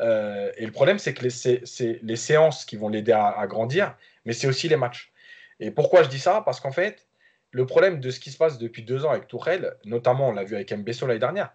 [0.00, 1.64] Euh, et le problème, c'est que c'est
[2.02, 5.12] les séances qui vont l'aider à, grandir, mais c'est aussi les matchs.
[5.58, 6.42] Et pourquoi je dis ça?
[6.44, 7.08] Parce qu'en fait,
[7.50, 10.44] le problème de ce qui se passe depuis deux ans avec Tourelle, notamment on l'a
[10.44, 11.52] vu avec Mbesso l'année dernière,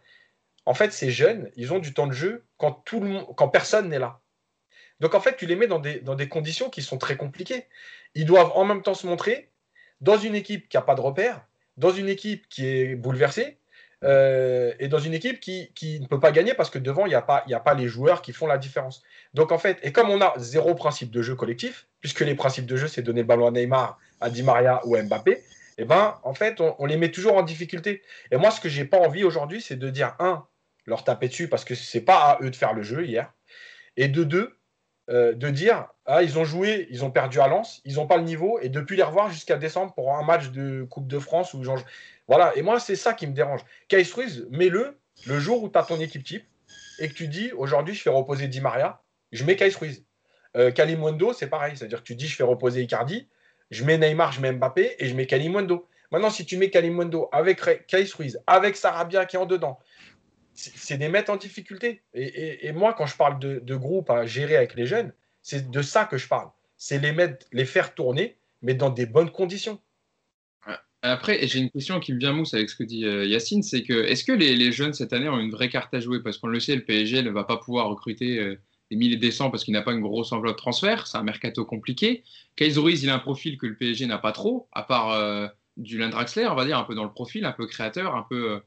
[0.65, 3.47] en fait, ces jeunes, ils ont du temps de jeu quand, tout le monde, quand
[3.47, 4.19] personne n'est là.
[4.99, 7.65] Donc en fait, tu les mets dans des, dans des conditions qui sont très compliquées.
[8.13, 9.51] Ils doivent en même temps se montrer
[10.05, 11.41] dans une équipe qui n'a pas de repères,
[11.77, 13.57] dans une équipe qui est bouleversée,
[14.03, 17.09] euh, et dans une équipe qui, qui, ne peut pas gagner parce que devant, il
[17.09, 19.01] n'y a, pas, a pas les joueurs qui font la différence.
[19.33, 22.67] Donc en fait, et comme on a zéro principe de jeu collectif, puisque les principes
[22.67, 25.41] de jeu, c'est donner le ballon à Neymar, à Di Maria ou à Mbappé,
[25.79, 28.03] eh ben, en fait, on, les met toujours en difficulté.
[28.31, 30.45] Et moi, ce que j'ai pas envie aujourd'hui, c'est de dire, un,
[30.85, 33.33] leur taper dessus parce que c'est pas à eux de faire le jeu hier.
[33.97, 34.55] Et de deux,
[35.09, 38.17] euh, de dire, ah, ils ont joué, ils ont perdu à Lens, ils n'ont pas
[38.17, 41.53] le niveau, et depuis les revoir jusqu'à décembre pour un match de Coupe de France
[41.53, 41.61] où
[42.27, 43.61] Voilà, et moi, c'est ça qui me dérange.
[43.87, 46.45] Kais Ruiz, mets-le le jour où tu as ton équipe type
[46.99, 50.03] et que tu dis, aujourd'hui, je fais reposer Di Maria, je mets Kais Ruiz.
[50.57, 50.71] Euh,
[51.37, 53.27] c'est pareil, c'est-à-dire que tu dis, je fais reposer Icardi,
[53.71, 55.87] je mets Neymar, je mets Mbappé et je mets Kalimundo.
[56.11, 59.79] Maintenant, si tu mets Kalimundo avec Kais Ruiz, avec Sarabia qui est en dedans,
[60.55, 62.01] c'est des mettre en difficulté.
[62.13, 66.05] Et, moi, quand je parle de, groupe à gérer avec les jeunes, c'est de ça
[66.05, 66.49] que je parle.
[66.77, 69.79] C'est les mettre, les faire tourner, mais dans des bonnes conditions.
[71.01, 73.83] Après, j'ai une question qui me vient mousse avec ce que dit euh, Yacine, c'est
[73.83, 76.19] que est-ce que les, jeunes cette année ont une vraie carte à jouer?
[76.23, 79.31] Parce qu'on le sait, le PSG ne va pas pouvoir recruter euh, des milliers de
[79.31, 81.05] cents parce qu'il n'a pas une grosse enveloppe de transfert.
[81.05, 82.23] C'est un mercato compliqué.
[82.59, 85.99] Ruiz, il a un profil que le PSG n'a pas trop, à part euh, du
[85.99, 88.61] Draxler, on va dire, un peu dans le profil, un peu créateur, un peu.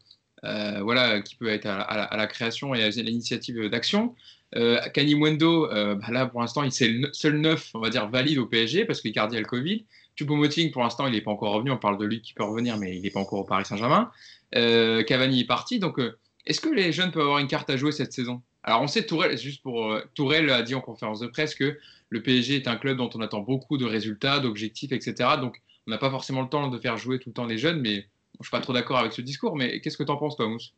[0.44, 4.14] Euh, euh, voilà, qui peut être à, la création et à l'initiative d'action.
[4.56, 8.38] Euh, Mwendo, bah là pour l'instant, il c'est le seul neuf, on va dire, valide
[8.38, 9.84] au PSG parce qu'Icardi a le Covid.
[10.16, 11.70] Choupo-Moting, pour l'instant, il n'est pas encore revenu.
[11.70, 14.10] On parle de lui qui peut revenir, mais il n'est pas encore au Paris Saint-Germain.
[14.52, 15.78] Cavani est parti.
[15.78, 16.00] Donc,
[16.46, 18.42] est-ce que les jeunes peuvent avoir une carte à jouer cette saison?
[18.62, 19.92] Alors, on sait, Tourelle, juste pour.
[19.92, 21.78] Euh, Tourelle a dit en conférence de presse que
[22.10, 25.36] le PSG est un club dont on attend beaucoup de résultats, d'objectifs, etc.
[25.40, 27.80] Donc, on n'a pas forcément le temps de faire jouer tout le temps les jeunes,
[27.80, 28.08] mais
[28.40, 29.56] je ne suis pas trop d'accord avec ce discours.
[29.56, 30.74] Mais qu'est-ce que tu en penses, toi, Mousse?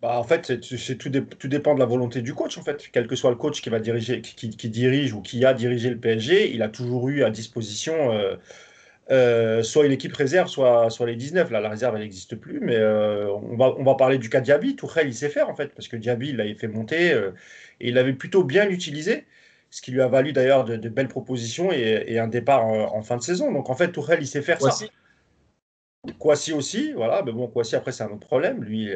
[0.00, 2.56] Bah, en fait, c'est, tout, tout, dépend de la volonté du coach.
[2.56, 5.54] En fait, quel que soit le coach qui va diriger, qui, dirige ou qui a
[5.54, 8.36] dirigé le PSG, il a toujours eu à disposition euh,
[9.10, 11.50] euh, soit une équipe réserve, soit, soit les 19.
[11.50, 12.60] Là, la réserve, elle n'existe plus.
[12.60, 14.76] Mais euh, on, va, on va parler du cas Diaby.
[14.76, 17.30] Tourelle, il sait faire, en fait, parce que Diaby, il l'avait fait monter euh,
[17.80, 19.24] et il l'avait plutôt bien utilisé,
[19.70, 23.22] ce qui lui a valu d'ailleurs de, belles propositions et, un départ en, fin de
[23.22, 23.50] saison.
[23.52, 24.86] Donc, en fait, Tourelle, il sait faire ça.
[26.18, 28.62] Kwasi aussi, voilà, mais bon, Kwasi, après, c'est un autre problème.
[28.62, 28.88] Lui,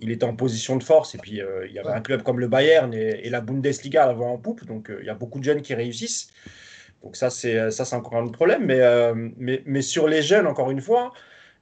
[0.00, 2.48] il était en position de force, et puis il y avait un club comme le
[2.48, 5.62] Bayern et, la Bundesliga à l'avoir en poupe, donc il y a beaucoup de jeunes
[5.62, 6.30] qui réussissent.
[7.02, 8.64] Donc ça, c'est ça, c'est encore un autre problème.
[8.64, 11.12] Mais, euh, mais, mais, sur les jeunes, encore une fois,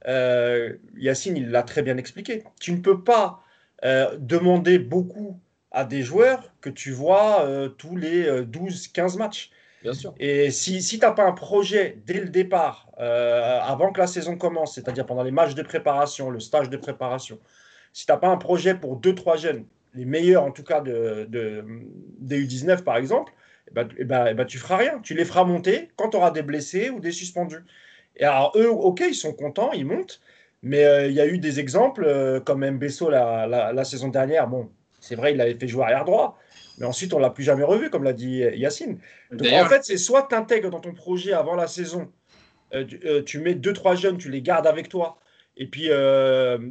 [0.07, 2.43] euh, Yacine, il l'a très bien expliqué.
[2.59, 3.43] Tu ne peux pas
[3.83, 5.39] euh, demander beaucoup
[5.71, 9.51] à des joueurs que tu vois euh, tous les 12-15 matchs.
[10.19, 14.37] Et si, si tu n'as pas un projet dès le départ, avant que la saison
[14.37, 17.39] commence, c'est-à-dire pendant les matchs de préparation, le stage de préparation,
[17.93, 21.27] si tu n'as pas un projet pour 2-3 jeunes, les meilleurs en tout cas de,
[22.19, 23.31] des U19 par exemple,
[23.71, 24.99] ben, eh ben, tu feras rien.
[25.01, 27.63] Tu les feras monter quand tu auras des blessés ou des suspendus.
[28.17, 30.21] Et alors, eux, ok, ils sont contents, ils montent.
[30.61, 34.47] Mais euh, il y a eu des exemples euh, comme Mbesso la, la, saison dernière.
[34.47, 34.69] Bon,
[34.99, 36.39] c'est vrai, il avait fait jouer arrière droit.
[36.77, 38.99] Mais ensuite, on ne l'a plus jamais revu, comme l'a dit Yacine.
[39.31, 42.11] Donc, en fait, c'est soit tu intègres dans ton projet avant la saison,
[42.73, 45.17] euh, tu, tu, mets 2-3 jeunes, tu les gardes avec toi,
[45.57, 45.89] et puis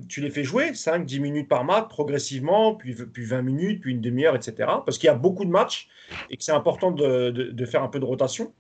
[0.09, 4.01] tu les fais jouer 5-10 minutes par match, progressivement, puis, puis 20 minutes, puis une
[4.01, 4.55] demi-heure, etc.
[4.85, 5.89] Parce qu'il y a beaucoup de matchs
[6.31, 8.53] et que c'est important de, de, de, faire un peu de rotation.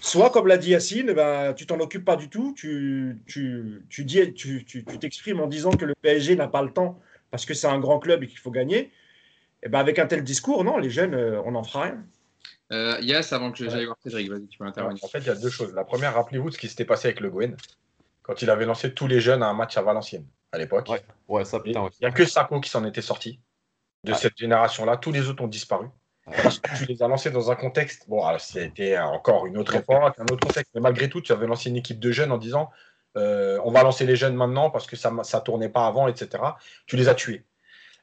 [0.00, 3.82] Soit, comme l'a dit Yacine, eh ben, tu t'en occupes pas du tout, tu, tu,
[3.88, 6.98] tu dis, tu, tu, t'exprimes en disant que le PSG n'a pas le temps
[7.30, 8.92] parce que c'est un grand club et qu'il faut gagner.
[9.64, 12.04] Et eh ben, avec un tel discours, non, les jeunes, euh, on n'en fera rien.
[12.70, 15.02] Euh, yes, avant que j'aille voir Cédric, vas-y, tu peux intervenir.
[15.02, 15.72] En fait, il y a deux choses.
[15.72, 17.56] La première, rappelez-vous de ce qui s'était passé avec Le Guen
[18.20, 20.90] quand il avait lancé tous les jeunes à un match à Valenciennes à l'époque.
[21.28, 21.46] Ouais.
[21.46, 23.40] ça, putain, Il n'y a que Sako qui s'en était sorti
[24.04, 24.98] de cette génération-là.
[24.98, 25.88] Tous les autres ont disparu.
[26.42, 28.06] Parce que tu les as lancés dans un contexte.
[28.06, 30.72] Bon, c'était encore une autre époque, un autre contexte.
[30.74, 32.70] Mais malgré tout, tu avais lancé une équipe de jeunes en disant
[33.16, 36.42] euh, on va lancer les jeunes maintenant parce que ça ne tournait pas avant, etc.
[36.86, 37.44] Tu les as tués.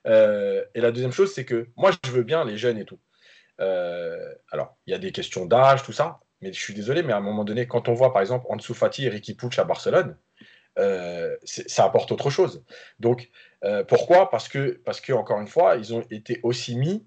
[0.07, 2.99] Euh, et la deuxième chose, c'est que moi, je veux bien les jeunes et tout.
[3.59, 6.19] Euh, alors, il y a des questions d'âge, tout ça.
[6.41, 8.73] Mais je suis désolé, mais à un moment donné, quand on voit par exemple Ansu
[8.73, 10.17] Fati et Ricky Pucci à Barcelone,
[11.45, 12.63] ça apporte autre chose.
[12.99, 13.29] Donc,
[13.87, 14.31] pourquoi?
[14.31, 17.05] Parce que, parce que, encore une fois, ils ont été aussi mis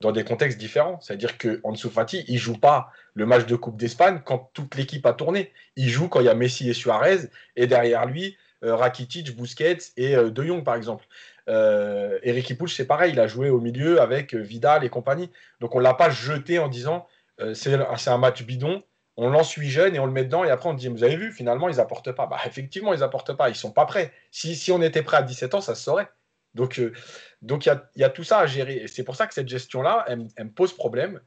[0.00, 1.00] dans des contextes différents.
[1.00, 5.04] C'est-à-dire que Ansu Fati, il joue pas le match de Coupe d'Espagne quand toute l'équipe
[5.06, 5.52] a tourné.
[5.76, 9.78] Il joue quand il y a Messi et Suarez et derrière lui euh, Rakitic, Busquets
[9.96, 11.06] et euh, De Jong par exemple.
[11.48, 15.30] Euh, Eric Ipouch, c'est pareil, il a joué au milieu avec Vidal et compagnie.
[15.60, 17.06] Donc on l'a pas jeté en disant
[17.54, 17.74] c'est
[18.08, 18.82] un match bidon.
[19.18, 21.16] On lance huit jeunes et on le met dedans et après on dit vous avez
[21.16, 22.26] vu finalement ils apportent pas.
[22.26, 24.12] Bah effectivement ils apportent pas, ils sont pas prêts.
[24.30, 26.08] Si, si on était prêt à 17 ans ça se saurait.
[26.56, 26.92] Donc, euh,
[27.42, 28.76] donc il y, a, tout ça à gérer.
[28.78, 31.20] Et c'est pour ça que cette gestion-là, elle, me pose problème.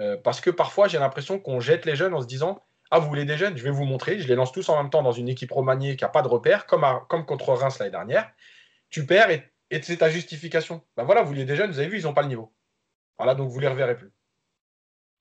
[0.00, 3.06] Euh, parce que parfois, j'ai l'impression qu'on jette les jeunes en se disant Ah, vous
[3.06, 4.18] voulez des jeunes Je vais vous montrer.
[4.18, 6.28] Je les lance tous en même temps dans une équipe remaniée qui n'a pas de
[6.28, 8.30] repère, comme, comme contre Reims l'année dernière.
[8.88, 10.82] Tu perds et, c'est ta justification.
[10.96, 12.52] Ben voilà, vous des jeunes, vous avez vu, ils n'ont pas le niveau.
[13.18, 14.10] Voilà, donc vous ne les reverrez plus.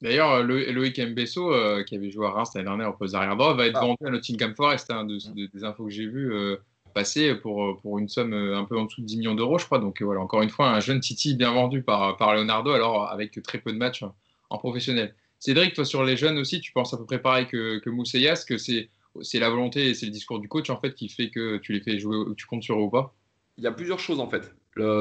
[0.01, 1.53] D'ailleurs, euh, Loïc Mbesso,
[1.85, 3.85] qui avait joué à Reims l'année dernière au poste arrière droit, va être ah.
[3.85, 4.91] vendu à Nottingham Forest.
[4.91, 6.57] Hein, des infos que j'ai vues
[6.91, 9.65] passé pour, pour une somme euh, un peu en dessous de 10 millions d'euros, je
[9.65, 9.79] crois.
[9.79, 13.09] Donc euh, voilà, encore une fois, un jeune Titi bien vendu par, par Leonardo, alors
[13.09, 14.03] avec très peu de matchs
[14.49, 15.15] en professionnel.
[15.39, 18.45] Cédric, toi sur les jeunes aussi, tu penses à peu près pareil que, que Mousseyas,
[18.47, 18.89] que c'est,
[19.21, 21.73] c'est la volonté et c'est le discours du coach en fait qui fait que tu
[21.73, 23.15] les fais jouer, tu comptes sur eux ou pas?
[23.61, 24.55] Il y a plusieurs choses en fait.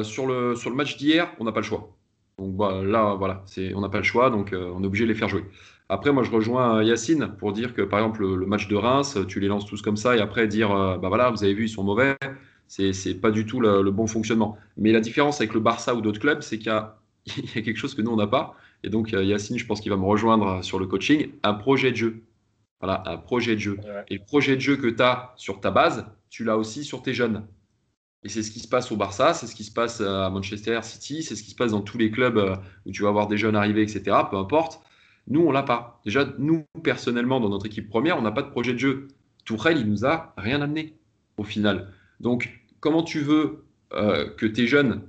[0.05, 1.97] sur, le, sur le match d'hier, on n'a pas le choix.
[2.41, 3.45] Donc bah, là, voilà,
[3.75, 5.45] on n'a pas le choix, donc euh, on est obligé de les faire jouer.
[5.89, 9.41] Après, moi, je rejoins Yacine pour dire que, par exemple, le, match de Reims, tu
[9.41, 11.69] les lances tous comme ça et après dire, euh, bah voilà, vous avez vu, ils
[11.69, 12.17] sont mauvais.
[12.69, 14.57] C'est, pas du tout le, bon fonctionnement.
[14.77, 16.99] Mais la différence avec le Barça ou d'autres clubs, c'est qu'il y a,
[17.37, 18.55] il y a quelque chose que nous, on n'a pas.
[18.85, 21.91] Et donc, euh, Yacine, je pense qu'il va me rejoindre sur le coaching, un projet
[21.91, 22.23] de jeu.
[22.81, 23.79] Voilà, un projet de jeu.
[24.09, 27.03] Et le projet de jeu que tu as sur ta base, tu l'as aussi sur
[27.03, 27.45] tes jeunes.
[28.23, 30.81] Et c'est ce qui se passe au Barça, c'est ce qui se passe à Manchester
[30.83, 32.55] City, c'est ce qui se passe dans tous les clubs euh,
[32.87, 34.17] où tu vas avoir des jeunes arrivés, etc.
[34.31, 34.81] Peu importe.
[35.29, 36.01] Nous, on l'a pas.
[36.05, 39.09] Déjà, nous, personnellement, dans notre équipe première, on n'a pas de projet de jeu.
[39.45, 40.99] Tourelle, il nous a rien amené
[41.37, 41.93] au final.
[42.21, 45.03] Donc, comment tu veux euh, que tes jeunes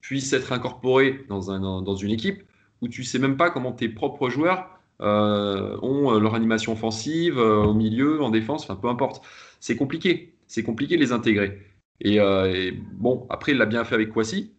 [0.00, 2.42] puissent être incorporés dans, un, dans une équipe
[2.80, 7.38] où tu sais même pas comment tes propres joueurs euh, ont euh, leur animation offensive,
[7.38, 9.24] au milieu, en défense, enfin peu importe.
[9.60, 10.34] C'est compliqué.
[10.46, 11.67] C'est compliqué de les intégrer.
[12.00, 14.52] Et, et bon, après, il l'a bien fait avec Kwasi.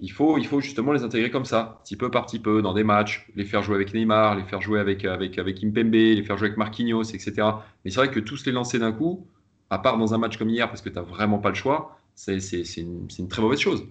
[0.00, 2.74] Il faut, il faut justement les intégrer comme ça, petit peu par petit peu, dans
[2.74, 6.22] des matchs, les faire jouer avec Neymar, les faire jouer avec, avec, avec Impembe, les
[6.24, 7.34] faire jouer avec Marquinhos, etc.
[7.84, 9.26] Mais c'est vrai que tous les lancer d'un coup,
[9.70, 11.96] à part dans un match comme hier, parce que tu n'as vraiment pas le choix,
[12.16, 12.38] c'est
[12.76, 13.86] une, une, très mauvaise chose.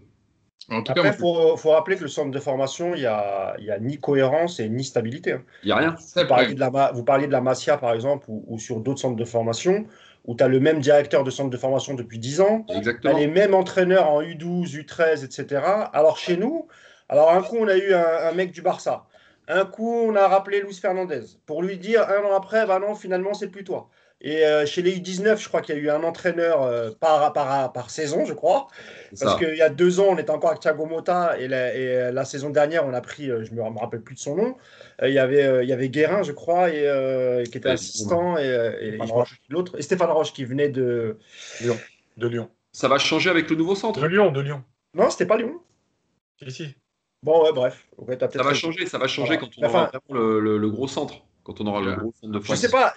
[0.69, 3.55] En tout cas, il faut, faut, rappeler que le centre de formation, il n'y a,
[3.59, 5.33] y a, ni cohérence et ni stabilité.
[5.33, 5.43] Hein.
[5.63, 5.95] Il n'y a rien.
[6.15, 8.99] Vous parliez, de la, vous parliez de la Masia, par exemple, ou, ou sur d'autres
[8.99, 9.85] centres de formation
[10.25, 12.65] où tu as le même directeur de centre de formation depuis 10 ans,
[13.01, 15.61] tu as les mêmes entraîneurs en U12, U13, etc.
[15.91, 16.67] Alors chez nous,
[17.09, 19.05] alors un coup on a eu un, mec du Barça,
[19.47, 22.95] un coup on a rappelé Luis Fernandez pour lui dire un an après, bah non,
[22.95, 23.89] finalement c'est plus toi.
[24.25, 27.33] Et euh, chez les U19, je crois qu'il y a eu un entraîneur euh, par,
[27.33, 28.67] par, par, saison, je crois.
[29.19, 32.11] Parce qu'il y a deux ans, on était encore avec Thiago Mota et la, et
[32.11, 34.55] la saison dernière, on a pris, je ne me rappelle plus de son nom,
[35.03, 38.43] il, y avait, il y avait Guérin, je crois, et, qui était assistant, et,
[38.81, 38.99] et,
[39.49, 41.17] l'autre, et Stéphane Roche qui venait de
[41.61, 41.77] Lyon.
[42.17, 42.49] de Lyon.
[42.71, 43.99] Ça va changer avec le nouveau centre?
[43.99, 44.63] De Lyon, de Lyon.
[44.95, 45.59] Non, c'était pas Lyon.
[46.47, 46.75] Si,
[47.23, 47.85] Bon, ouais, bref.
[48.31, 51.67] ça va changer, ça va changer quand on aura le, le gros centre quand on
[51.67, 52.93] aura le gros centre de Je sais pas,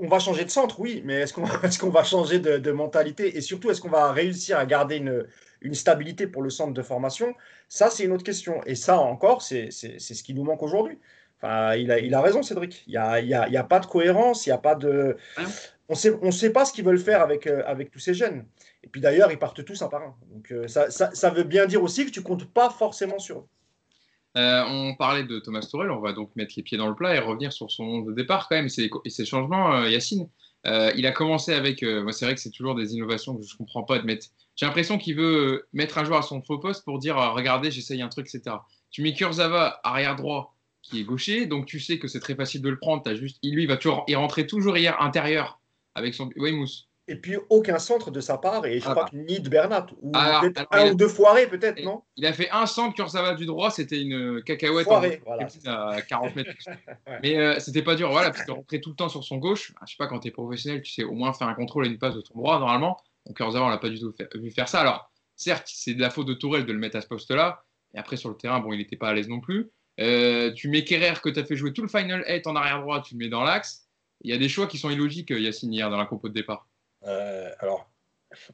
[0.00, 3.40] on va changer de centre, oui, mais est-ce qu'on est va changer de, mentalité et
[3.40, 5.26] surtout est-ce qu'on va réussir à garder une,
[5.62, 7.34] une, stabilité pour le centre de formation?
[7.68, 8.62] Ça, c'est une autre question.
[8.66, 10.98] Et ça encore, c'est ce qui nous manque aujourd'hui.
[11.40, 12.84] Enfin, il a, il a raison, Cédric.
[12.86, 14.74] Il n'y a, il y a, y a, pas de cohérence, il y a pas
[14.74, 15.16] de.
[15.88, 18.12] On sait, ne on sait pas ce qu'ils veulent faire avec, euh, avec tous ces
[18.12, 18.44] jeunes.
[18.82, 20.14] Et puis d'ailleurs, ils partent tous un par un.
[20.30, 23.38] Donc euh, ça, ça, ça, veut bien dire aussi que tu comptes pas forcément sur
[23.38, 23.46] eux.
[24.38, 27.16] Euh, on parlait de Thomas Torel, on va donc mettre les pieds dans le plat
[27.16, 30.28] et revenir sur son de départ quand même et ses, changements, euh, Yacine.
[30.66, 33.54] Euh, il a commencé avec, moi c'est vrai que c'est toujours des innovations que je
[33.54, 34.28] ne comprends pas de mettre.
[34.54, 38.00] J'ai l'impression qu'il veut mettre un joueur à son faux poste pour dire regardez j'essaye
[38.00, 38.56] un truc etc.
[38.90, 42.62] Tu mets Kurzawa arrière droit qui est gaucher, donc tu sais que c'est très facile
[42.62, 43.02] de le prendre.
[43.14, 45.60] Juste, lui il va toujours, il rentrait toujours hier intérieur
[45.94, 49.10] avec son Weymouth et puis aucun centre de sa part, et je ah crois bah.
[49.10, 52.02] que ni de Bernat, ou un ou deux foirés peut-être, non?
[52.16, 55.22] Il a fait un centre va du droit, c'était une cacahuète Foiré,
[55.66, 56.50] à 40 mètres.
[57.22, 59.72] Mais euh, c'était pas dur, voilà, parce qu'il rentrait tout le temps sur son gauche.
[59.86, 61.88] Je sais pas, quand tu es professionnel, tu sais au moins faire un contrôle et
[61.88, 62.98] une passe de ton droit, normalement.
[63.26, 64.80] Donc Kurzawa, on l'a pas du tout vu faire ça.
[64.80, 67.98] Alors, certes, c'est de la faute de Tourelle de le mettre à ce poste-là, et
[67.98, 69.70] après sur le terrain, bon, il n'était pas à l'aise non plus.
[69.98, 72.82] Euh, tu mets Kerrer que tu as fait jouer tout le final 8 en arrière
[72.82, 73.88] droit, tu le mets dans l'axe.
[74.20, 76.68] Il y a des choix qui sont illogiques, Yacine, hier, dans la compo de départ.
[77.04, 77.90] Euh, alors,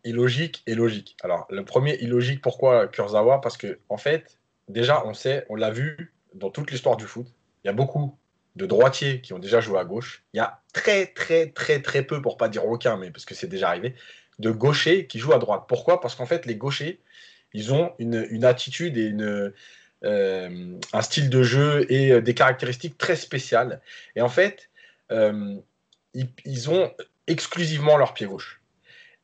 [0.04, 1.16] illogique et logique.
[1.22, 5.70] Alors, le premier illogique, pourquoi Kurzawa Parce que, en fait, déjà, on sait, on l'a
[5.70, 7.26] vu dans toute l'histoire du foot,
[7.64, 8.16] il y a beaucoup
[8.56, 10.22] de droitiers qui ont déjà joué à gauche.
[10.32, 13.34] Il y a très, très, très, très peu, pour pas dire aucun, mais parce que
[13.34, 13.94] c'est déjà arrivé,
[14.38, 15.64] de gauchers qui jouent à droite.
[15.68, 16.00] Pourquoi?
[16.00, 17.00] Parce qu'en fait, les gauchers,
[17.52, 19.52] ils ont une, attitude et une,
[20.04, 23.80] euh, un style de jeu et des caractéristiques très spéciales.
[24.16, 24.70] Et en fait,
[25.10, 25.56] euh,
[26.44, 26.92] ils, ont
[27.26, 28.60] exclusivement leur pied gauche.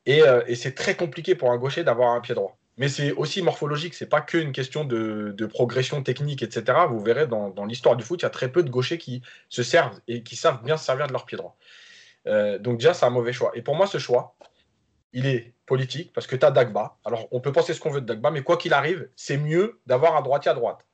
[0.08, 2.56] Euh, et, c'est très compliqué pour un gaucher d'avoir un pied droit.
[2.76, 6.78] Mais c'est aussi morphologique, c'est pas qu'une question de, progression technique, etc.
[6.88, 9.62] Vous verrez dans, l'histoire du foot, il y a très peu de gauchers qui se
[9.62, 11.56] servent et qui savent bien se servir de leur pied droit.
[12.26, 13.52] Euh, donc déjà, c'est un mauvais choix.
[13.54, 14.34] Et pour moi, ce choix,
[15.12, 16.96] il est politique parce que tu as Dagba.
[17.04, 19.80] Alors, on peut penser ce qu'on veut de Dagba, mais quoi qu'il arrive, c'est mieux
[19.86, 20.86] d'avoir un droitier à droite.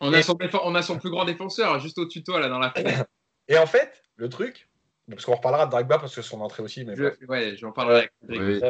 [0.00, 2.72] On a, son, on a son plus grand défenseur juste au tuto là dans la
[3.48, 4.68] Et en fait, le truc,
[5.10, 6.84] parce qu'on reparlera de Dragba parce que son entrée aussi.
[6.84, 8.64] Mais je, ouais, j'en parlerai avec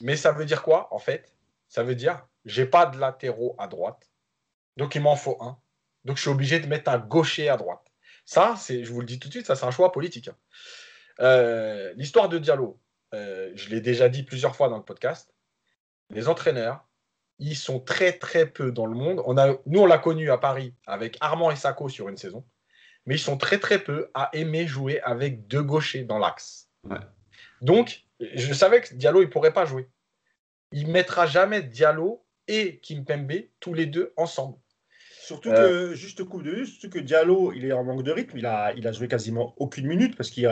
[0.00, 1.32] mais, ça veut dire quoi, en fait?
[1.68, 4.10] Ça veut dire j'ai pas de latéraux à droite,
[4.76, 5.56] donc il m'en faut un.
[6.04, 7.86] Donc je suis obligé de mettre un gaucher à droite.
[8.24, 10.30] Ça, c'est, je vous le dis tout de suite, ça c'est un choix politique.
[11.20, 12.80] Euh, l'histoire de Diallo,
[13.14, 15.32] euh, je l'ai déjà dit plusieurs fois dans le podcast.
[16.10, 16.84] Les entraîneurs,
[17.38, 19.22] ils sont très très peu dans le monde.
[19.26, 22.44] On a, nous, on l'a connu à Paris avec Armand et Sacco sur une saison
[23.06, 26.68] mais ils sont très très peu à aimer jouer avec deux gauchers dans l'axe.
[27.60, 29.88] Donc, je savais que Diallo, il pourrait pas jouer.
[30.72, 34.56] Il mettra jamais Diallo et Kimpembe tous les deux ensemble.
[35.22, 38.10] Surtout euh, que, juste coup de vue, surtout que Diallo, il est en manque de
[38.10, 38.38] rythme.
[38.38, 40.50] Il a, il a joué quasiment aucune minute parce qu'il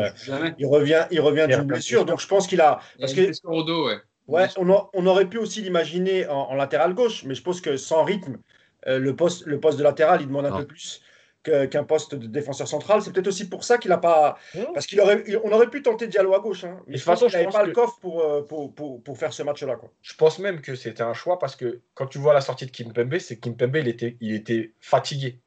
[0.59, 2.05] il revient, il revient d'une blessure.
[2.05, 2.81] Donc je pense qu'il a.
[2.99, 3.99] Parce que, au dos, ouais.
[4.29, 8.39] Ouais, on, aurait pu aussi l'imaginer en, latéral gauche, mais je pense que sans rythme,
[8.87, 11.03] euh, le, poste, le poste de latéral, il demande un peu plus
[11.43, 13.03] qu'un poste de défenseur central.
[13.03, 14.39] C'est peut-être aussi pour ça qu'il n'a pas.
[14.75, 16.65] Parce qu'on aurait, on aurait pu tenter Diallo à gauche.
[16.65, 16.81] Hein.
[16.87, 19.43] Mais de toute façon, il n'avait pas le coffre euh, pour, pour, pour, faire ce
[19.43, 19.79] match-là.
[20.03, 22.71] Je pense même que c'était un choix parce que quand tu vois la sortie de
[22.71, 25.41] Kimpembe, c'est que Kimpembe, il était, il était fatigué.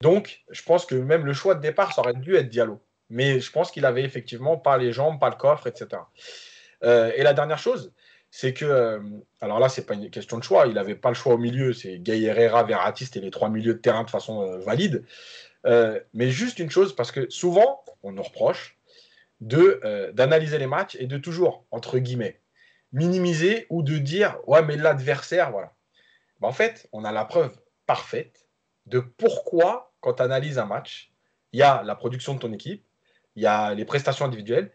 [0.00, 2.80] Donc, je pense que même le choix de départ, ça aurait dû être Diallo.
[3.10, 6.02] Mais je pense qu'il avait effectivement pas les jambes, pas le coffre, etc.
[6.84, 7.92] Euh, et la dernière chose,
[8.30, 9.00] c'est que, euh,
[9.40, 11.72] alors là, c'est pas une question de choix, il n'avait pas le choix au milieu,
[11.72, 15.04] c'est Gay Herrera, Verratti, c'était les trois milieux de terrain de façon euh, valide.
[15.66, 18.78] Euh, mais juste une chose, parce que souvent, on nous reproche
[19.40, 22.40] de d'analyser les matchs et de toujours, entre guillemets,
[22.92, 25.72] minimiser ou de dire, ouais, mais l'adversaire, voilà.
[26.42, 28.46] En fait, on a la preuve parfaite
[28.86, 31.12] de pourquoi, quand tu analyses un match,
[31.52, 32.84] il y a la production de ton équipe,
[33.34, 34.70] il y a les prestations individuelles,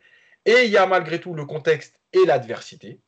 [0.46, 3.00] et il y a malgré tout le contexte et l'adversité.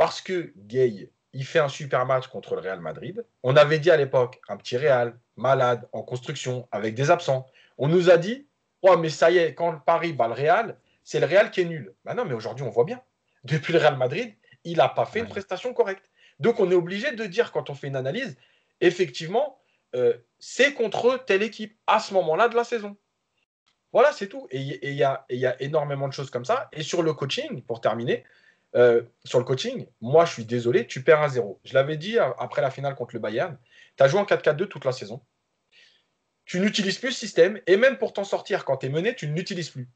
[0.00, 3.22] Parce que Gay, il fait un super match contre le Real Madrid.
[3.42, 7.46] On avait dit à l'époque, un petit Real, malade, en construction, avec des absents.
[7.76, 8.48] On nous a dit,
[8.80, 11.66] oh, mais ça y est, quand Paris bat le Real, c'est le Real qui est
[11.66, 11.92] nul.
[12.06, 13.02] Ben non, mais aujourd'hui, on voit bien.
[13.44, 14.32] Depuis le Real Madrid,
[14.64, 16.08] il n'a pas fait une prestation correcte.
[16.38, 18.38] Donc, on est obligé de dire, quand on fait une analyse,
[18.80, 19.58] effectivement,
[19.94, 22.96] euh, c'est contre telle équipe à ce moment-là de la saison.
[23.92, 24.48] Voilà, c'est tout.
[24.50, 26.70] Et il y a énormément de choses comme ça.
[26.72, 28.24] Et sur le coaching, pour terminer,
[28.76, 32.18] euh, sur le coaching, moi, je suis désolé, tu perds un 0 Je l'avais dit
[32.18, 33.58] après la finale contre le Bayern.
[33.96, 35.22] Tu as joué en 4-4-2 toute la saison.
[36.44, 37.60] Tu n'utilises plus le système.
[37.66, 39.88] Et même pour t'en sortir, quand tu es mené, tu ne l'utilises plus.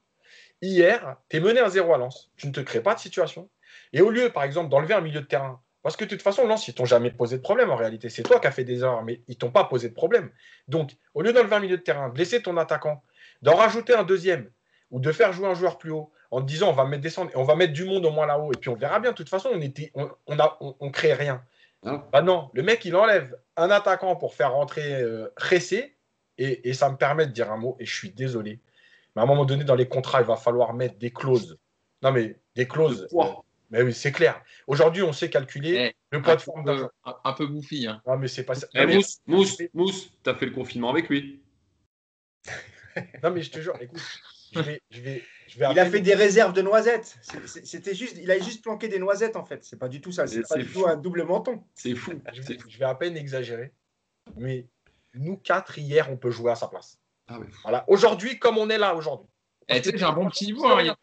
[0.63, 2.31] Hier, tu es mené à 0 à Lens.
[2.37, 3.51] Tu ne te crées pas de situation.
[3.93, 6.47] Et au lieu, par exemple, d'enlever un milieu de terrain, parce que de toute façon,
[6.47, 8.09] Lens, ils t'ont jamais posé de problème en réalité.
[8.09, 10.31] C'est toi qui as fait des erreurs, mais ils t'ont pas posé de problème.
[10.67, 13.03] Donc, au lieu d'enlever un milieu de terrain, de laisser ton attaquant,
[13.43, 14.51] d'en rajouter un deuxième,
[14.91, 17.31] ou de faire jouer un joueur plus haut, en te disant on va mettre descendre,
[17.37, 19.13] on va mettre du monde au moins là-haut, et puis on verra bien.
[19.13, 21.45] De toute façon, on était, on, on, crée rien.
[21.85, 25.29] Bah non, le mec, il enlève un attaquant pour faire rentrer euh,
[26.39, 28.59] et, ça me permet de dire un mot, et je suis désolé.
[29.15, 31.57] Mais à un moment donné, dans les contrats, il va falloir mettre des clauses.
[32.03, 33.07] Non, mais des clauses.
[33.71, 34.43] Mais oui, c'est clair.
[34.67, 36.91] Aujourd'hui, on sait calculer eh, le poids de forme d'un
[37.25, 37.87] un, peu bouffi.
[37.87, 38.03] Hein.
[38.07, 38.67] Non, mais c'est pas ça.
[38.75, 41.43] Eh, Mousse, Mousse, Mousse, t'as fait le confinement avec lui.
[43.23, 44.03] non, mais je te jure, écoute,
[44.53, 45.23] je vais, je vais,
[45.59, 47.19] il a fait des réserves de noisettes.
[47.47, 49.65] C'était juste, il a juste planqué des noisettes en fait.
[49.65, 50.27] C'est pas du tout ça.
[50.27, 51.63] C'est pas du tout un double menton.
[51.75, 52.13] C'est fou.
[52.33, 53.73] Je vais, je vais, à peine exagérer,
[54.37, 54.67] mais
[55.15, 56.99] nous quatre hier, on peut jouer à sa place.
[57.29, 57.85] Ah voilà.
[57.89, 59.29] Aujourd'hui, comme on est là aujourd'hui.
[59.69, 60.67] Eh, j'ai un bon petit niveau.
[60.67, 60.95] Hein,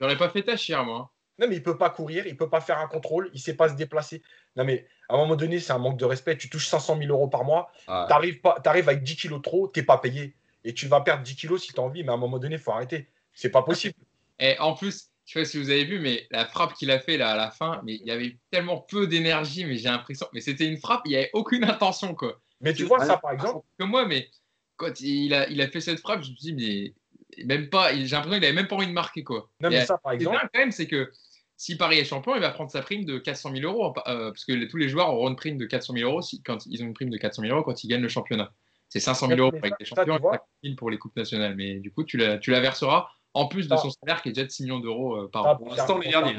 [0.00, 1.10] J'aurais pas fait tâche hier, moi.
[1.38, 3.68] Non, mais il peut pas courir, il peut pas faire un contrôle, il sait pas
[3.68, 4.22] se déplacer.
[4.54, 6.36] Non, mais à un moment donné, c'est un manque de respect.
[6.36, 9.68] Tu touches 500 000 euros par mois, tu arrives, pas, arrives avec 10 kilos trop,
[9.68, 10.36] tu n'es pas payé.
[10.62, 12.54] Et tu vas perdre 10 kilos si tu as envie, mais à un moment donné,
[12.54, 13.08] il faut arrêter.
[13.34, 13.94] C'est pas possible.
[14.38, 16.98] Et en plus, je sais pas si vous avez vu, mais la frappe qu'il a
[16.98, 20.26] fait là à la fin, mais il y avait tellement peu d'énergie, mais j'ai l'impression,
[20.32, 22.40] mais c'était une frappe, il n'y avait aucune intention quoi.
[22.60, 24.28] Mais tu vois ça par exemple Que moi, mais
[24.76, 26.94] quand il a, il a fait cette frappe, je me suis dit
[27.36, 29.50] mais même pas, j'ai l'impression qu'il avait même pas envie de marquer quoi.
[29.60, 30.36] Non mais ça par exemple.
[30.52, 31.10] quand même, c'est que
[31.56, 34.44] si Paris est champion, il va prendre sa prime de 400 000 euros, euh, parce
[34.44, 36.86] que tous les joueurs auront une prime de 400 000 euros si, quand ils ont
[36.86, 38.52] une prime de 400 000 euros quand ils gagnent le championnat.
[38.88, 40.16] C'est 500 000 euros pour les champions
[40.62, 41.54] et 000 pour les coupes nationales.
[41.56, 44.32] Mais du coup, tu la, tu la verseras en plus de son salaire qui est
[44.32, 45.56] déjà de 6 millions d'euros euh, par an.
[45.56, 46.38] Pour l'instant, les derniers.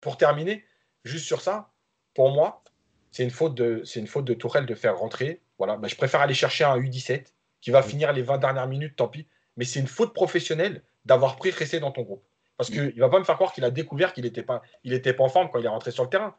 [0.00, 0.64] Pour terminer,
[1.04, 1.70] juste sur ça,
[2.14, 2.62] pour moi,
[3.10, 5.42] c'est une faute de, c'est une faute de Tourelle de faire rentrer.
[5.58, 7.26] Voilà, bah, je préfère aller chercher un U17
[7.60, 9.26] qui va finir les 20 dernières minutes, tant pis.
[9.56, 12.24] Mais c'est une faute professionnelle d'avoir pris Ressé dans ton groupe.
[12.56, 14.92] Parce qu'il ne va pas me faire croire qu'il a découvert qu'il n'était pas, il
[14.92, 16.36] était pas en forme quand il est rentré sur le terrain.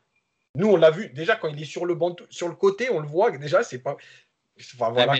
[0.55, 2.99] Nous, on l'a vu déjà quand il est sur le, banc, sur le côté, on
[2.99, 3.97] le voit déjà, c'est pas.
[4.75, 5.15] Enfin, voilà,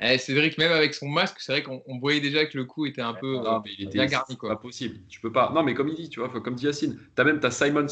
[0.00, 3.02] eh, Cédric, même avec son masque, c'est vrai qu'on voyait déjà que le coup était
[3.02, 4.36] un peu non, il était bien garni.
[4.36, 4.50] Quoi.
[4.50, 4.98] pas possible.
[5.08, 5.50] Tu peux pas.
[5.52, 7.86] Non, mais comme il dit, tu vois, comme dit Yacine, tu as même ta Simons.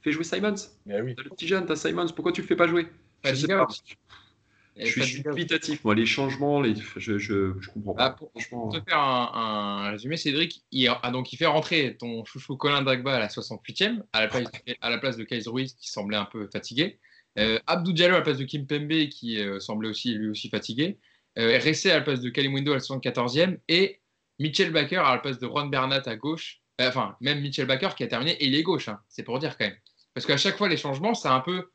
[0.00, 0.54] Fais jouer Simons.
[0.86, 1.14] Mais oui.
[1.18, 2.08] As le petit jeune, tu as Simons.
[2.14, 2.88] Pourquoi tu le fais pas jouer?
[3.24, 3.68] Je sais pas.
[4.74, 6.74] Je suis, dubitatif, moi, les changements, les...
[6.96, 8.04] Je, je, je comprends pas.
[8.06, 12.56] Ah, pour, te faire un, résumé, Cédric, il, a, donc, il fait rentrer ton chouchou
[12.56, 14.48] Colin Dagba à la 68e, à la place,
[14.80, 16.98] à la place de Kaiser Ruiz qui semblait un peu fatigué.
[17.38, 20.48] Euh, Abdou Diallo à la place de Kim Pembe qui euh, semblait aussi lui aussi
[20.48, 20.98] fatigué.
[21.38, 24.00] Euh, à la place de Kalimundo à la 74e et
[24.38, 26.60] Mitchell Baker à la place de Juan Bernat à gauche.
[26.80, 29.38] Euh, enfin, même Mitchell Baker qui a terminé et il est gauche, hein, c'est pour
[29.38, 29.76] dire quand même.
[30.14, 31.70] Parce qu'à chaque fois, les changements, c'est un peu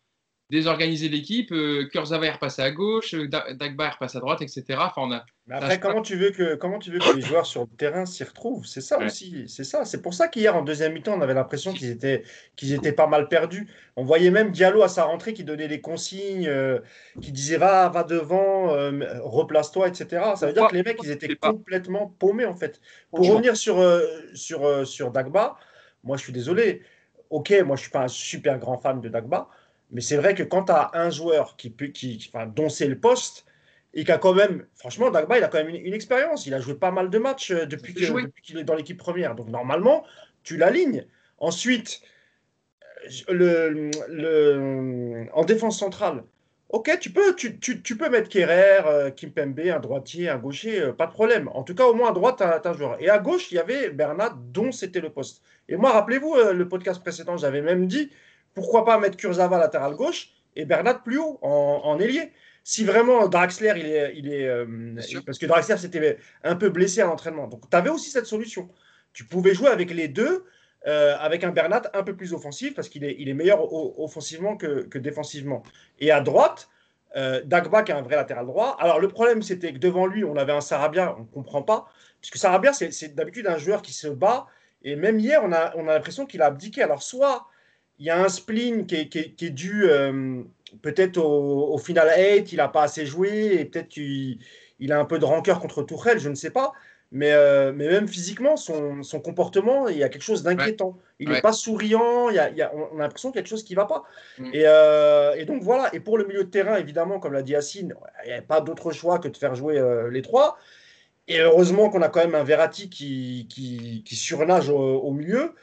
[0.49, 1.51] désorganiser l'équipe.
[1.51, 4.63] Euh, Kurzawa est repassé à gauche, euh, Dagba est repassé à droite, etc.
[4.77, 7.45] Enfin, on a, Mais après, comment tu, veux que, comment tu veux que les joueurs
[7.45, 8.65] sur le terrain s'y retrouvent?
[8.65, 9.45] C'est ça aussi.
[9.47, 9.83] C'est ça.
[9.83, 12.23] C'est pour ça qu'hier, en deuxième mi-temps, on avait l'impression qu'ils étaient,
[12.55, 13.67] qu'ils étaient pas mal perdus.
[13.97, 16.79] On voyait même Diallo à sa rentrée qui donnait des consignes, euh,
[17.21, 18.67] qui disait va, va devant,
[19.23, 20.23] replace-toi, etc.
[20.35, 22.79] Ça veut dire que les mecs, ils étaient complètement paumés, en fait.
[23.11, 23.83] Pour revenir sur,
[24.33, 25.57] sur, sur Dagba,
[26.03, 26.83] moi, je suis désolé.
[27.29, 29.49] Ok, moi, je suis pas un super grand fan de Dagba.
[29.91, 32.99] Mais c'est vrai que quand tu as un joueur qui, qui, enfin, dont c'est le
[32.99, 33.45] poste,
[33.93, 36.45] et qui a quand même, franchement, Dagba, il a quand même une, expérience.
[36.45, 39.33] Il a joué pas mal de matchs euh, depuis qu'il est dans l'équipe première.
[39.33, 40.05] Donc normalement,
[40.43, 41.05] tu l'alignes.
[41.39, 42.01] Ensuite,
[43.29, 46.23] euh, le, le, en défense centrale,
[46.69, 50.91] ok, tu peux, tu, tu, tu peux mettre Kerrer, euh, Kimpembe, un droitier, un gaucher,
[50.95, 51.49] pas de problème.
[51.55, 53.01] En tout cas, au moins à droite, tu as, un joueur.
[53.01, 55.41] Et à gauche, il y avait Bernat, dont c'était le poste.
[55.69, 58.11] Et moi, rappelez-vous, le podcast précédent, j'avais même dit,
[58.57, 62.31] pourquoi pas mettre Kurzawa latéral gauche et Bernat plus haut en, ailier
[62.63, 64.13] si vraiment Draxler, il est.
[64.15, 67.47] Il est euh, parce que Draxler s'était un peu blessé à l'entraînement.
[67.47, 68.67] Donc, tu avais aussi cette solution.
[69.13, 70.43] Tu pouvais jouer avec les deux,
[70.87, 73.59] euh, avec un Bernat un peu plus offensif, parce qu'il est, il est meilleur
[73.99, 75.61] offensivement que, défensivement.
[75.99, 76.67] Et à droite,
[77.15, 78.75] euh, Dagba, qui est un vrai latéral droit.
[78.79, 81.87] Alors, le problème, c'était que devant lui, on avait un Sarabia, on ne comprend pas.
[82.19, 84.47] Puisque Sarabia, c'est d'habitude un joueur qui se bat.
[84.81, 86.81] Et même hier, on a, on a l'impression qu'il a abdiqué.
[86.81, 87.47] Alors, soit
[87.99, 90.41] il y a un spleen qui est, dû euh,
[90.81, 94.39] peut-être au, final 8, il n'a pas assez joué et peut-être qu'il
[94.79, 96.73] il a un peu de rancœur contre Tourelle, je ne sais pas.
[97.11, 100.97] Mais, euh, mais même physiquement, son, comportement, il y a quelque chose d'inquiétant.
[101.19, 103.63] Il n'est pas souriant, il y a, on a l'impression qu'il y a quelque chose
[103.63, 104.03] qui ne va pas.
[104.37, 104.51] Mm.
[104.53, 107.95] Euh, et, donc voilà, et pour le milieu de terrain, évidemment, comme l'a dit Yacine,
[108.25, 109.81] il n'y a pas d'autre choix que de faire jouer
[110.11, 110.57] les trois.
[111.29, 115.55] Et heureusement qu'on a quand même un Verratti qui, qui, surnage au, milieu.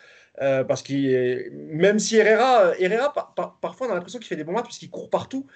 [0.43, 3.13] Euh, parce que même si Herrera, Herrera
[3.61, 5.47] parfois on a l'impression qu'il fait des bons matchs parce qu'il court partout,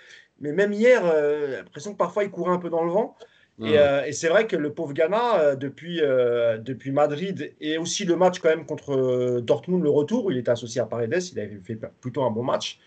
[0.41, 3.17] mais même hier, euh, l'impression que parfois il courait un peu dans le vent.
[3.61, 8.05] Euh, et, c'est vrai que le pauvre Ghana, euh, depuis, euh, depuis Madrid et aussi
[8.05, 11.41] le match quand même contre Dortmund, le retour, où il était associé à Paredes, il
[11.41, 12.79] avait fait plutôt un bon match.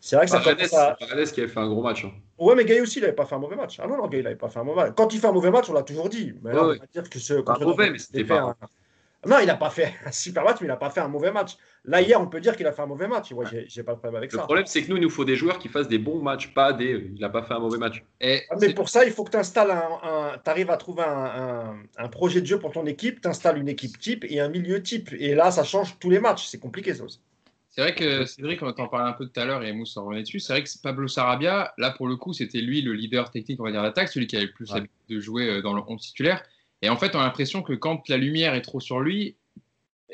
[0.00, 0.96] C'est vrai que ça Paredes, à...
[0.98, 2.04] Paredes qui avait fait un gros match.
[2.04, 2.12] Hein.
[2.38, 3.80] Ouais, mais Gay aussi, il n'avait pas fait un mauvais match.
[3.82, 4.92] Ah non, non, Gay, il n'avait pas fait un mauvais match.
[4.96, 6.34] Quand il fait un mauvais match, on l'a toujours dit.
[6.42, 8.56] Mais là, on va dire que ce contre mauvais, mais c'était pas.
[9.26, 11.32] Non, il n'a pas fait un super match, mais il n'a pas fait un mauvais
[11.32, 11.56] match.
[11.84, 13.32] Là, hier, on peut dire qu'il a fait un mauvais match.
[13.32, 14.38] Moi, j'ai pas de problème avec ça.
[14.38, 16.52] Le problème, c'est que nous, il nous faut des joueurs qui fassent des bons matchs,
[16.52, 17.10] pas des.
[17.14, 18.02] Il n'a pas fait un mauvais match.
[18.20, 20.38] Et ah, mais pour ça, il faut que tu installes un.
[20.42, 23.68] tu arrives à trouver un, un, projet de jeu pour ton équipe, tu installes une
[23.68, 25.12] équipe type et un milieu type.
[25.18, 26.46] Et là, ça change tous les matchs.
[26.46, 27.20] C'est compliqué, ça aussi.
[27.76, 30.06] C'est vrai que Cédric, on en parlait un peu tout à l'heure et Mousse en
[30.06, 30.40] revenait dessus.
[30.40, 33.64] C'est vrai que Pablo Sarabia, là pour le coup, c'était lui le leader technique, on
[33.64, 36.00] va dire, d'attaque, celui qui avait le plus l'habitude de jouer euh, dans le 11
[36.00, 36.42] titulaire.
[36.82, 39.36] Et en fait, on a l'impression que quand la lumière est trop sur lui,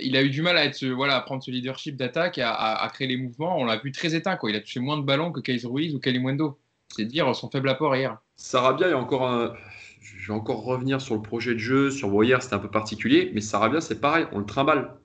[0.00, 2.88] il a eu du mal à, être, voilà, à prendre ce leadership d'attaque, à, à,
[2.88, 3.58] créer les mouvements.
[3.58, 4.36] On l'a vu très éteint.
[4.36, 4.50] Quoi.
[4.50, 6.58] Il a touché moins de ballons que Kaiser Ruiz ou Kalimundo.
[6.88, 8.18] C'est dire son faible apport hier.
[8.36, 9.54] Sarabia, il y a encore un...
[10.00, 11.90] Je vais encore revenir sur le projet de jeu.
[11.90, 13.30] Sur Boyer, c'était un peu particulier.
[13.34, 14.26] Mais Sarabia, c'est pareil.
[14.32, 14.96] On le trimballe.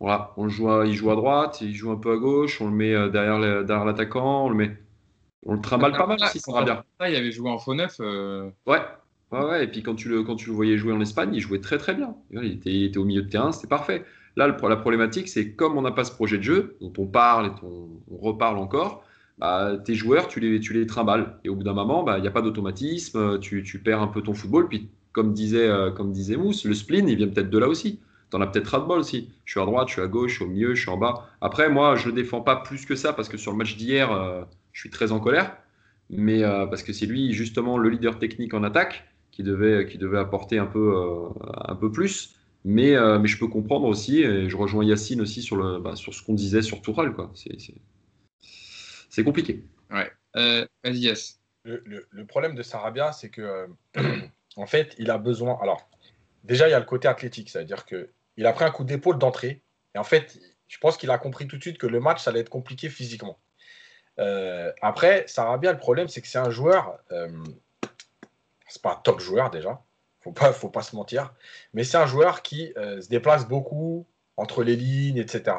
[0.00, 2.74] Voilà, on joue il joue à droite, il joue un peu à gauche, on le
[2.74, 3.38] met euh, derrière
[3.84, 4.76] l'attaquant, on le met.
[5.46, 6.84] On le trimballe pas mal aussi, Sarabia.
[7.00, 7.96] Il avait joué en faux neuf.
[8.00, 8.80] Euh, ouais,
[9.60, 11.78] Et puis quand tu, le, quand tu le voyais jouer en Espagne, il jouait très
[11.78, 12.14] très bien.
[12.30, 14.04] Il était, au milieu de terrain, c'était parfait.
[14.36, 17.46] Là, la problématique, c'est comme on n'a pas ce projet de jeu, dont on parle
[17.46, 19.04] et on, reparle encore,
[19.38, 21.38] bah, tes joueurs, tu les, tu les trimbales.
[21.44, 24.08] Et au bout d'un moment, bah, il n'y a pas d'automatisme, tu, tu, perds un
[24.08, 24.68] peu ton football.
[24.68, 28.00] Puis, comme disait, euh, comme disait Mousse, le spleen, il vient peut-être de là aussi.
[28.30, 29.30] Tu en as peut-être ras de bol aussi.
[29.44, 30.96] Je suis à droite, je suis à gauche, je suis au milieu, je suis en
[30.96, 31.28] bas.
[31.40, 34.10] Après, moi, je ne défends pas plus que ça parce que sur le match d'hier,
[34.10, 35.56] euh, je suis très en colère.
[36.10, 39.98] Mais euh, parce que c'est lui, justement, le leader technique en attaque qui devait, qui
[39.98, 41.28] devait apporter un peu, euh,
[41.66, 42.36] un peu plus.
[42.64, 45.96] Mais, euh, mais je peux comprendre aussi, et je rejoins Yacine aussi sur, le, bah,
[45.96, 47.12] sur ce qu'on disait sur Toural.
[49.10, 49.64] C'est compliqué.
[49.90, 50.10] Ouais.
[50.36, 51.40] Euh, vas-y, yes.
[51.64, 53.66] Le, le, problème de Sarabia, c'est que
[54.56, 55.58] en fait, il a besoin.
[55.60, 55.90] Alors,
[56.44, 59.62] déjà, il y a le côté athlétique, c'est-à-dire qu'il a pris un coup d'épaule d'entrée.
[59.96, 62.30] Et en fait, je pense qu'il a compris tout de suite que le match, ça
[62.30, 63.38] allait être compliqué physiquement.
[64.80, 66.98] après, Sarabia, le problème, c'est que c'est un joueur
[68.74, 69.80] c'est pas un top joueur déjà,
[70.20, 71.32] faut pas, faut pas se mentir,
[71.74, 74.04] mais c'est un joueur qui euh, se déplace beaucoup
[74.36, 75.56] entre les lignes, etc.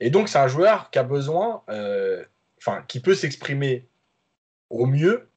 [0.00, 2.22] Et donc c'est un joueur qui a besoin, euh,
[2.58, 3.88] enfin, qui peut s'exprimer
[4.68, 5.30] au mieux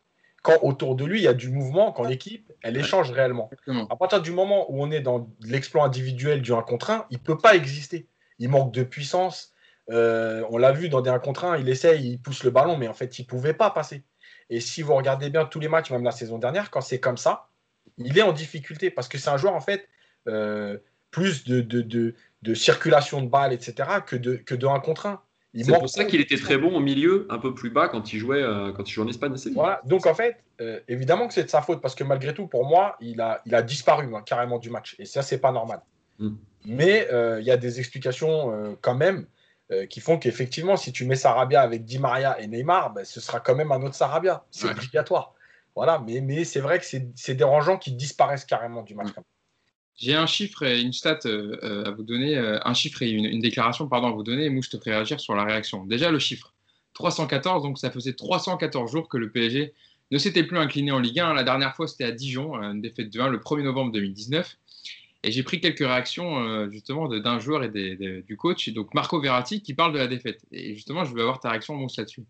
[0.43, 3.49] quand autour de lui il y a du mouvement, quand l'équipe elle échange réellement.
[3.89, 7.19] À partir du moment où on est dans l'exploit individuel du 1 contre 1, il
[7.19, 8.07] peut pas exister.
[8.39, 9.53] Il manque de puissance.
[9.89, 12.75] Euh, on l'a vu dans des 1 contre 1, il essaye, il pousse le ballon,
[12.75, 14.03] mais en fait il pouvait pas passer.
[14.49, 17.17] Et si vous regardez bien tous les matchs, même la saison dernière, quand c'est comme
[17.17, 17.49] ça,
[17.97, 19.87] il est en difficulté parce que c'est un joueur, en fait,
[20.27, 20.77] euh,
[21.11, 25.21] plus de, de, circulation de balles, etc., que de, que de 1 contre 1.
[25.55, 28.19] C'est pour ça qu'il était très bon au milieu, un peu plus bas quand il
[28.19, 29.33] jouait, euh, quand il jouait en Espagne.
[29.53, 29.81] Voilà.
[29.85, 32.65] Donc en fait, euh, évidemment que c'est de sa faute parce que malgré tout, pour
[32.65, 35.79] moi, il a, il a disparu hein, carrément du match et ça, c'est pas normal.
[36.19, 36.35] Mm.
[36.65, 37.07] Mais
[37.39, 39.27] il y a des explications quand même.
[39.71, 43.19] Euh, qui font qu'effectivement, si tu mets Sarabia avec Di Maria et Neymar, ben, ce
[43.19, 44.45] sera quand même un autre Sarabia.
[44.51, 45.33] C'est obligatoire.
[45.75, 49.07] Voilà, mais, mais c'est vrai que c'est dérangeant qu'ils disparaissent carrément du match.
[49.95, 53.39] J'ai un chiffre et une stat euh, euh, à vous donner, un chiffre et une,
[53.39, 55.83] déclaration pardon, à vous donner, et moi je te ferai réagir sur la réaction.
[55.85, 56.53] Déjà le chiffre,
[56.93, 59.73] 314, donc ça faisait 314 jours que le PSG
[60.11, 61.33] ne s'était plus incliné en Ligue 1.
[61.33, 64.57] La dernière fois c'était à Dijon, une défaite de 1 le 1er novembre 2019.
[65.25, 69.63] Et j'ai pris quelques réactions euh, justement d'un joueur et du coach, donc Marco Verratti,
[69.63, 70.45] qui parle de la défaite.
[70.51, 72.25] Et justement, je veux avoir ta réaction, là-dessus.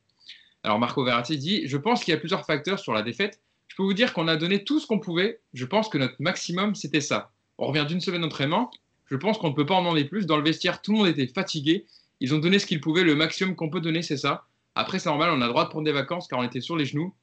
[0.64, 3.42] Alors Marco Verratti dit Je pense qu'il y a plusieurs facteurs sur la défaite.
[3.68, 5.42] Je peux vous dire qu'on a donné tout ce qu'on pouvait.
[5.54, 7.32] Je pense que notre maximum, c'était ça.
[7.58, 8.72] On revient d'une semaine d'entraînement.
[9.08, 10.26] Je pense qu'on ne peut pas en demander plus.
[10.26, 11.86] Dans le vestiaire, tout le monde était fatigué.
[12.22, 13.04] Ils ont donné ce qu'ils pouvaient.
[13.04, 14.46] Le maximum qu'on peut donner, c'est ça.
[14.74, 16.78] Après, c'est normal, on a le droit de prendre des vacances car on était sur
[16.78, 17.14] les genoux.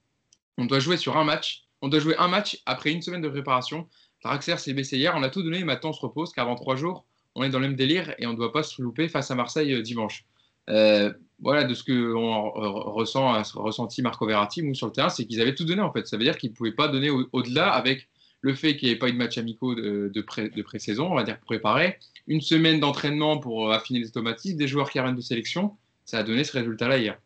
[0.59, 1.65] On doit jouer sur un match.
[1.81, 3.89] On doit jouer un match après une semaine de préparation.
[4.23, 6.77] Traxler s'est baissé hier, on a tout donné, maintenant on se repose, car dans trois
[6.77, 7.05] jours,
[7.35, 9.35] on est dans le même délire et on ne doit pas se louper face à
[9.35, 10.25] Marseille euh, dimanche.
[10.71, 12.51] Euh, voilà, de ce que on
[12.93, 16.07] ressent, ressenti Marco Verratti sur le terrain, c'est qu'ils avaient tout donné en fait.
[16.07, 18.09] Ça veut dire qu'ils ne pouvaient pas donner au-delà avec
[18.43, 21.15] le fait qu'il n'y ait pas eu de match amicaux de, de, pré, saison on
[21.15, 21.99] va dire préparé,
[22.29, 26.23] une semaine d'entraînement pour affiner les automatismes, des joueurs qui arrivent de sélection, ça a
[26.23, 27.19] donné ce résultat-là hier.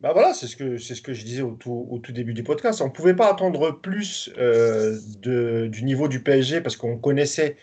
[0.00, 2.32] Bah voilà, c'est ce, que, c'est ce que je disais au tout, au tout début
[2.32, 2.80] du podcast.
[2.80, 7.56] On ne pouvait pas attendre plus euh, de, du niveau du PSG parce qu'on connaissait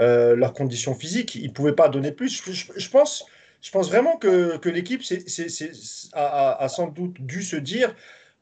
[0.00, 1.34] euh, leurs conditions physiques.
[1.34, 2.40] Ils ne pouvaient pas donner plus.
[2.76, 3.26] Je, pense,
[3.60, 5.02] je pense vraiment que, que l'équipe
[6.12, 7.92] a, a, sans doute dû se dire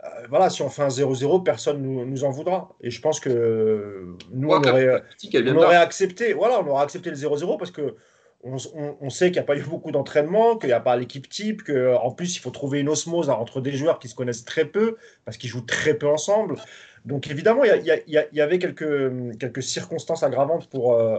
[0.05, 2.75] euh, voilà, si on fait un 0-0, personne nous, nous en voudra.
[2.83, 7.59] Et je pense que nous, Ouais, on aurait accepté, voilà, on aurait accepté le 0-0
[7.59, 7.97] parce que
[8.43, 11.63] on, sait qu'il n'y a pas eu beaucoup d'entraînement, qu'il n'y a pas l'équipe type,
[11.63, 14.97] qu'en plus il faut trouver une osmose entre des joueurs qui se connaissent très peu
[15.25, 16.57] parce qu'ils jouent très peu ensemble.
[17.05, 21.19] Donc évidemment, il y, avait quelques, circonstances aggravantes pour, euh,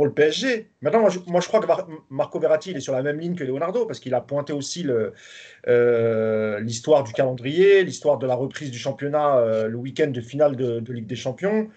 [0.00, 0.70] le PSG.
[0.82, 3.42] Maintenant, moi je, crois que Mar- Marco Verratti il est sur la même ligne que
[3.42, 4.86] Leonardo parce qu'il a pointé aussi
[5.66, 10.54] euh, l'histoire du calendrier, l'histoire de la reprise du championnat euh, le week-end de finale
[10.56, 11.68] de Ligue des Champions.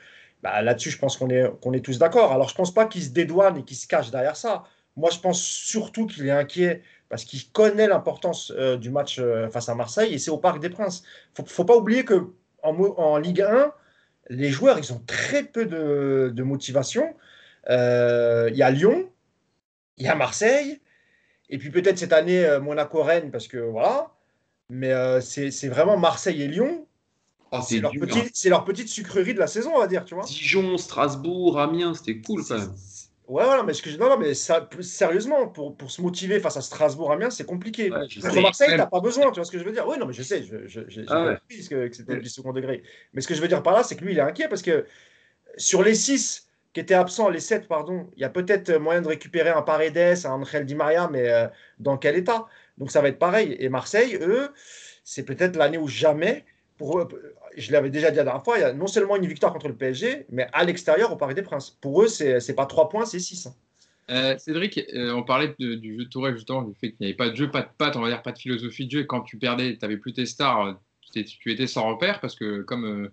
[0.43, 2.31] Bah, Là-dessus, je pense qu'on est, qu'on est tous d'accord.
[2.31, 4.63] Alors, je pense pas qu'il se dédouane et qu'il se cache derrière ça.
[4.95, 9.49] Moi, je pense surtout qu'il est inquiet parce qu'il connaît l'importance euh, du match euh,
[9.49, 11.03] face à Marseille et c'est au Parc des Princes.
[11.33, 12.31] Faut, faut pas oublier que
[12.63, 13.73] en, Ligue 1,
[14.29, 17.15] les joueurs, ils ont très peu de, motivation.
[17.69, 19.09] Euh, Il y a Lyon,
[19.97, 20.79] il y a Marseille,
[21.49, 24.11] et puis peut-être cette année Monaco-Rennes parce que voilà.
[24.69, 26.85] Mais c'est vraiment Marseille et Lyon.
[27.53, 30.15] Oh, C'est leur, petit- c'est leur petite sucrerie de la saison, on va dire, tu
[30.15, 30.23] vois.
[30.23, 32.73] Dijon, Strasbourg, Amiens, c'était cool quand même.
[33.27, 33.97] Ouais, voilà, mais, ce que je...
[33.97, 37.45] non, non, mais ça, plus sérieusement, pour, pour se motiver face à Strasbourg, Amiens, c'est
[37.45, 37.89] compliqué.
[37.91, 38.41] Ouais, je Contre.
[38.41, 40.23] Marseille, t'as pas besoin, tu vois ce que je veux dire Oui, non, mais je
[40.23, 41.37] sais, je- je- j'ai j'ai Ah ouais.
[41.39, 42.83] compris que, que c'était du second degré.
[43.13, 44.61] Mais ce que je veux dire par là, c'est que lui, il est inquiet parce
[44.61, 44.85] que
[45.57, 49.07] sur les 6 qui étaient absents, les 7, pardon, il y a peut-être moyen de
[49.07, 51.47] récupérer un Paredes, un Angel Di Maria, mais euh,
[51.79, 52.47] dans quel état?
[52.77, 53.55] Donc ça va être pareil.
[53.59, 54.49] Et Marseille, eux,
[55.03, 56.43] c'est peut-être l'année où jamais,
[56.77, 57.07] pour eux,
[57.57, 59.67] je l'avais déjà dit la dernière fois, il y a non seulement une victoire contre
[59.67, 61.77] le PSG, mais à l'extérieur au Parc des Princes.
[61.81, 63.49] Pour eux, c'est c'est pas 3 points, c'est 6.
[64.09, 67.15] Euh, Cédric, euh, on parlait du jeu de Tourelle, justement, du fait qu'il n'y avait
[67.15, 69.03] pas de jeu, pas de patte, on va dire pas de philosophie de jeu.
[69.03, 70.73] Quand tu perdais, tu n'avais plus tes stars, euh,
[71.13, 73.11] tu étais- sans repère parce que, comme euh,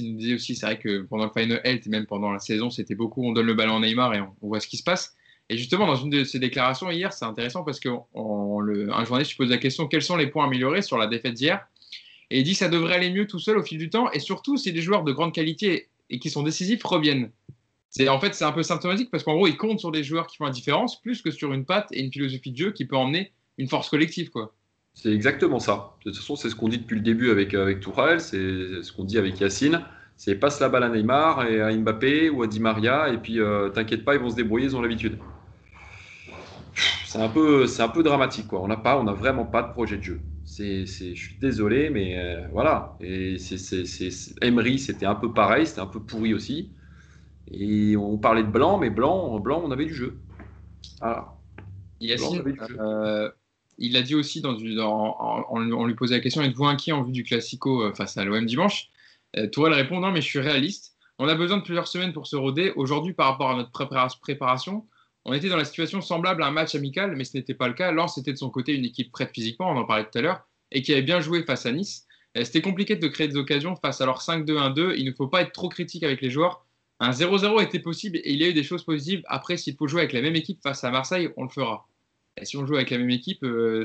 [0.00, 2.70] nous disait aussi, c'est vrai que pendant le Final Health et même pendant la saison,
[2.70, 5.14] c'était beaucoup on donne le ballon à Neymar et on, voit ce qui se passe.
[5.50, 9.50] Et justement, dans une de ses déclarations hier, c'est intéressant parce qu'un journaliste lui pose
[9.50, 11.66] la question quels sont les points améliorés sur la défaite d'hier?
[12.34, 14.56] Et il dit ça devrait aller mieux tout seul au fil du temps et surtout
[14.56, 17.30] si des joueurs de grande qualité et qui sont décisifs reviennent.
[17.90, 20.26] C'est en fait c'est un peu symptomatique parce qu'en gros il compte sur des joueurs
[20.26, 22.86] qui font la différence plus que sur une patte et une philosophie de jeu qui
[22.86, 24.52] peut emmener une force collective quoi.
[24.94, 25.94] C'est exactement ça.
[26.04, 28.92] De toute façon, c'est ce qu'on dit depuis le début avec, avec Tourelle, c'est ce
[28.92, 29.84] qu'on dit avec Yacine.
[30.16, 33.38] C'est passe la balle à Neymar et à Mbappé ou à Di Maria, et puis
[33.38, 35.18] euh, t'inquiète pas, ils vont se débrouiller, ils ont l'habitude.
[37.06, 38.60] C'est un peu, un peu dramatique, quoi.
[38.60, 40.20] On n'a pas, on n'a vraiment pas de projet de jeu.
[40.56, 42.96] C'est, je suis désolé, mais euh, voilà.
[43.00, 46.70] Et c'est, c'est, c'est, c'est- Emery, c'était un peu pareil, c'était un peu pourri aussi.
[47.50, 50.20] Et on parlait de blanc, mais blanc, blanc, on avait du jeu.
[51.00, 51.34] Voilà.
[52.00, 52.76] Yacine, Blanc avec du jeu.
[52.80, 53.30] euh,
[53.78, 56.66] il a dit aussi dans, du- dans- en- on, on lui posait la question êtes-vous
[56.66, 58.90] inquiet en vue du classico euh, face à l'OM dimanche?
[59.36, 60.94] Euh, Tourelle répond non mais je suis réaliste.
[61.18, 62.72] On a besoin de plusieurs semaines pour se roder.
[62.76, 64.86] Aujourd'hui par rapport à notre prépara- préparation,
[65.24, 67.74] on était dans la situation semblable à un match amical, mais ce n'était pas le
[67.74, 67.92] cas.
[67.92, 70.46] Lens était de son côté une équipe prête physiquement, on en parlait tout à l'heure,
[70.70, 72.06] et qui avait bien joué face à Nice.
[72.36, 74.94] Euh, C'était compliqué de créer des occasions face à leur 5-2-1-2.
[74.96, 76.66] Il ne faut pas être trop critique avec les joueurs.
[77.00, 79.22] Un 0-0 était possible et il y a eu des choses positives.
[79.26, 81.86] Après, s'il faut jouer avec la même équipe face à Marseille, on le fera.
[82.42, 83.84] Si on joue avec la même équipe, euh,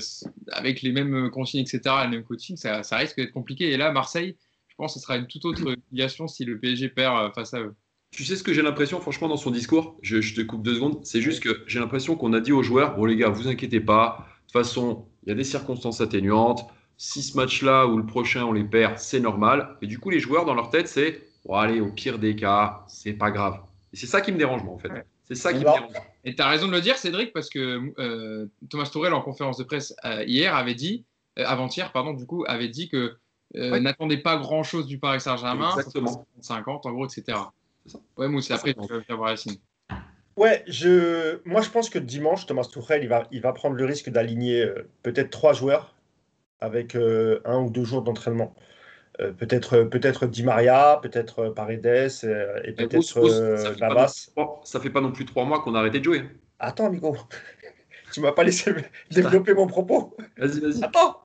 [0.52, 3.72] avec les mêmes consignes, etc., le même coaching, ça, ça risque d'être compliqué.
[3.72, 4.36] Et là, Marseille,
[4.68, 7.54] je pense que ce sera une toute autre filiation si le PSG perd euh, face
[7.54, 7.76] à eux.
[8.12, 9.96] Tu sais ce que j'ai l'impression, franchement, dans son discours?
[10.02, 11.00] Je, je te coupe deux secondes.
[11.06, 13.80] C'est juste que j'ai l'impression qu'on a dit aux joueurs Bon, les gars, vous inquiétez
[13.80, 14.26] pas.
[14.28, 16.66] De toute façon, il y a des circonstances atténuantes.
[16.98, 19.78] Si ce match-là ou le prochain, on les perd, c'est normal.
[19.82, 22.84] Et du coup, les joueurs, dans leur tête, c'est Bon, allez, au pire des cas,
[22.88, 23.60] c'est pas grave.
[23.94, 24.90] Et c'est ça qui me dérange, moi, en fait.
[24.92, 25.06] Ouais.
[25.24, 25.94] C'est ça qui me Alors- dérange.
[26.26, 29.58] Et tu as raison de le dire, Cédric, parce que euh, Thomas Tourel, en conférence
[29.58, 31.06] de presse euh, hier, avait dit,
[31.38, 33.16] euh, avant-hier, pardon, du coup, avait dit que
[33.56, 33.80] euh, Ouais.
[33.80, 35.70] n'attendez pas grand-chose du Paris Saint-Germain.
[35.78, 36.26] Exactement.
[36.42, 37.38] 50, en gros, etc.
[37.90, 38.04] C'est ça.
[38.18, 38.88] Ouais, Mousse, après, ça.
[38.88, 39.58] tu vas voir Yacine.
[40.38, 41.42] Ouais, je...
[41.44, 44.62] moi je pense que dimanche, Thomas Tuchel, il va, il va prendre le risque d'aligner
[44.62, 45.96] euh, peut-être trois joueurs
[46.62, 48.56] avec euh, un ou deux jours d'entraînement.
[49.20, 51.86] Euh, peut-être peut-être Di Maria, peut-être Paredes
[52.24, 54.30] euh, et peut-être Ous, euh, ça fait pas Navas.
[54.64, 56.24] Ça fait pas non plus trois mois qu'on a arrêté de jouer.
[56.60, 57.18] Attends, amigo,
[58.14, 58.74] tu m'as pas laissé
[59.12, 60.16] développer mon propos.
[60.38, 60.84] Vas-y, vas-y.
[60.84, 61.22] Attends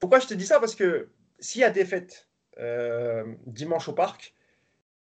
[0.00, 0.60] Pourquoi je te dis ça?
[0.60, 2.28] Parce que s'il y a défaite
[2.58, 4.34] euh, dimanche au parc,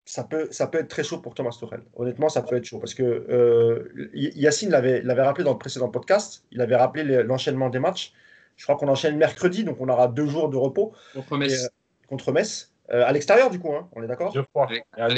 [0.07, 1.81] ça peut, ça peut être très chaud pour Thomas Tuchel.
[1.95, 2.79] Honnêtement, ça peut être chaud.
[2.79, 7.69] Parce que euh, Yacine l'avait l'avait rappelé dans le précédent podcast, il avait rappelé l'enchaînement
[7.69, 8.13] des matchs.
[8.55, 11.65] Je crois qu'on enchaîne mercredi, donc on aura deux jours de repos Contre et, Metz.
[11.65, 11.67] euh,
[12.07, 12.73] contre Metz.
[12.89, 14.31] Euh, à l'extérieur, du coup, hein, on est d'accord?
[14.31, 14.69] Deux fois.
[14.93, 15.09] À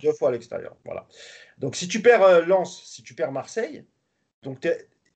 [0.00, 0.74] deux fois à l'extérieur.
[0.86, 1.06] Voilà.
[1.58, 3.84] Donc si tu perds euh, Lens, si tu perds Marseille,
[4.42, 4.66] donc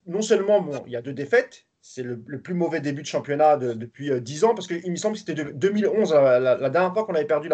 [0.05, 3.57] non seulement bon, il y a deux défaites, c'est le, plus mauvais début de championnat
[3.57, 6.69] de- depuis euh, 10 ans, parce qu'il me semble que c'était de- 2011, la, la-
[6.69, 7.49] dernière fois qu'on avait perdu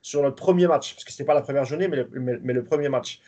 [0.00, 2.08] sur notre premier match, parce que c'était pas la première journée, mais le,
[2.42, 3.20] mais- le premier match.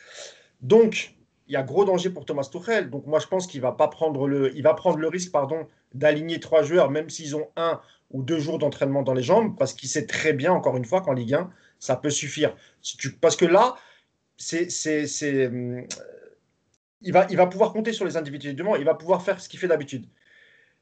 [0.63, 1.15] Donc
[1.49, 2.91] il y a gros danger pour Thomas Tuchel.
[2.91, 5.67] Donc moi, je pense qu'il va pas prendre le, il va prendre le risque, pardon,
[5.95, 7.81] d'aligner trois joueurs, même s'ils ont un
[8.11, 11.01] ou deux jours d'entraînement dans les jambes, parce qu'il sait très bien, encore une fois,
[11.03, 12.55] qu'en Ligue 1, ça peut suffire.
[12.83, 13.77] Si tu, parce que là,
[14.39, 14.69] c'est,
[15.49, 15.85] hum,
[17.03, 19.59] il va, il va pouvoir compter sur les individuellement, il va pouvoir faire ce qu'il
[19.61, 20.07] fait d'habitude.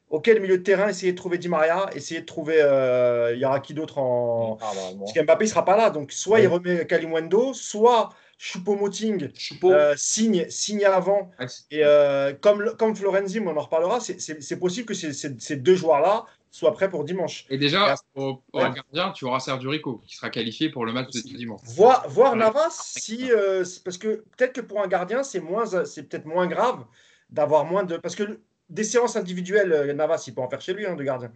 [0.09, 2.59] Ok, le milieu de terrain, essayer de trouver Di Maria, essayer de trouver.
[2.61, 4.57] Euh, il y aura qui d'autre en.
[4.61, 4.99] Ah, bah, bon.
[4.99, 5.89] Parce qu'Mbappé ne sera pas là.
[5.89, 6.43] Donc, soit Oui.
[6.43, 9.71] il remet Kalimwendo, soit Choupo-Moting Choupo.
[9.71, 11.29] euh, signe, signe avant.
[11.47, 15.55] C'est- Et euh, comme, comme Florenzi, on en reparlera, c'est- possible que ces, ces- ces
[15.57, 17.45] deux joueurs-là soient prêts pour dimanche.
[17.49, 18.71] Et déjà, au, au Ouais.
[18.73, 21.59] gardien, tu auras Sergio Rico qui sera qualifié pour le match de dimanche.
[21.65, 22.39] Voir, voir Ouais.
[22.39, 26.85] Navas, si, euh, parce que peut-être que pour un gardien, c'est peut-être moins grave
[27.29, 27.97] d'avoir moins de.
[27.97, 28.39] Parce que
[28.69, 31.31] des séances individuelles, euh, Navas, il peut en faire chez lui, hein, de gardien.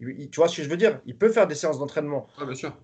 [0.00, 1.00] Il- il- tu vois ce que je veux dire?
[1.06, 2.28] Il peut faire des séances d'entraînement.
[2.38, 2.76] Ouais, bien sûr.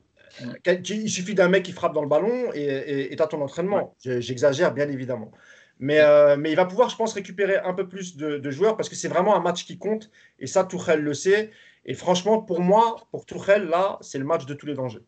[0.63, 3.95] Quel- Il suffit d'un mec qui frappe dans le ballon et tu as ton entraînement.
[4.03, 5.31] Je- J'exagère, bien évidemment.
[5.79, 8.77] Mais, euh, mais il va pouvoir, je pense, récupérer un peu plus de, de joueurs
[8.77, 10.11] parce que c'est vraiment un match qui compte.
[10.39, 11.51] Et ça, Tourelle le sait.
[11.85, 15.03] Et franchement, pour moi, pour Tourelle, là, c'est le match de tous les dangers.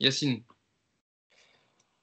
[0.00, 0.42] Yacine,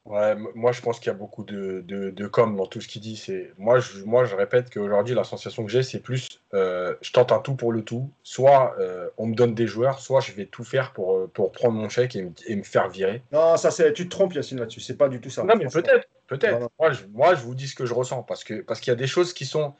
[0.10, 2.88] Ouais, moi je pense qu'il y a beaucoup de, de, de com dans tout ce
[2.88, 3.18] qu'il dit.
[3.18, 7.12] C'est moi je, moi je répète qu'aujourd'hui la sensation que j'ai c'est plus euh, je
[7.12, 8.10] tente un tout pour le tout.
[8.24, 11.52] Soit euh, on me donne des joueurs, soit je vais tout faire pour, euh, pour
[11.52, 13.22] prendre mon chèque et, me- et me faire virer.
[13.34, 14.80] Non, ça, c'est, tu te trompes, Yacine, là-dessus.
[14.80, 15.44] C'est pas du tout ça.
[15.44, 16.70] non mais peut-être, peut-être.
[16.80, 18.96] Moi je, moi je vous dis ce que je ressens parce que parce qu'il y
[18.96, 19.74] a des choses qui sont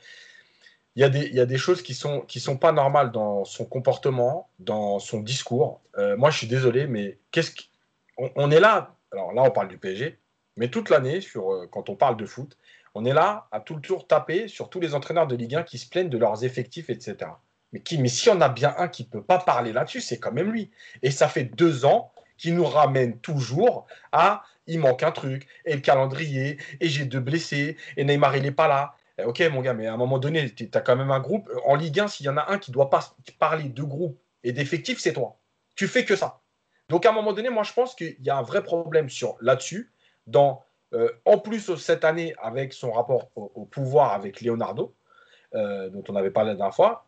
[0.98, 3.12] il y a des, il y a des choses qui sont qui sont pas normales
[3.14, 5.80] dans son comportement, dans son discours.
[5.98, 7.70] Euh, moi je suis désolé mais qu'est-ce qui-
[8.18, 10.20] on, on est là alors là on parle du PSG
[10.58, 12.58] mais toute l'année, euh, quand on parle de foot,
[12.96, 15.64] on est là à tout le tour taper sur tous les entraîneurs de Ligue 1
[15.64, 17.32] qui se plaignent de leurs effectifs, etc.
[17.72, 20.02] Mais, qui, mais s'il y en a bien un qui ne peut pas parler là-dessus,
[20.02, 20.72] c'est quand même lui.
[21.04, 25.76] Et ça fait deux ans qu'il nous ramène toujours à il manque un truc, et
[25.76, 28.96] le calendrier, et j'ai deux blessés, et Neymar il n'est pas là.
[29.18, 31.50] Eh, Ok mon gars, mais à un moment donné, tu as quand même un groupe.
[31.66, 34.52] En Ligue 1, s'il y en a un qui doit pas parler de groupe et
[34.52, 35.38] d'effectifs, c'est toi.
[35.76, 36.42] Tu fais que ça.
[36.90, 39.08] Donc à un moment donné, moi je pense qu'il y a un vrai problème
[39.42, 39.92] là-dessus
[40.26, 40.64] dans,
[40.94, 44.96] euh, en plus cette année avec son rapport au, pouvoir avec Leonardo,
[45.54, 47.06] euh, dont on avait parlé la dernière fois.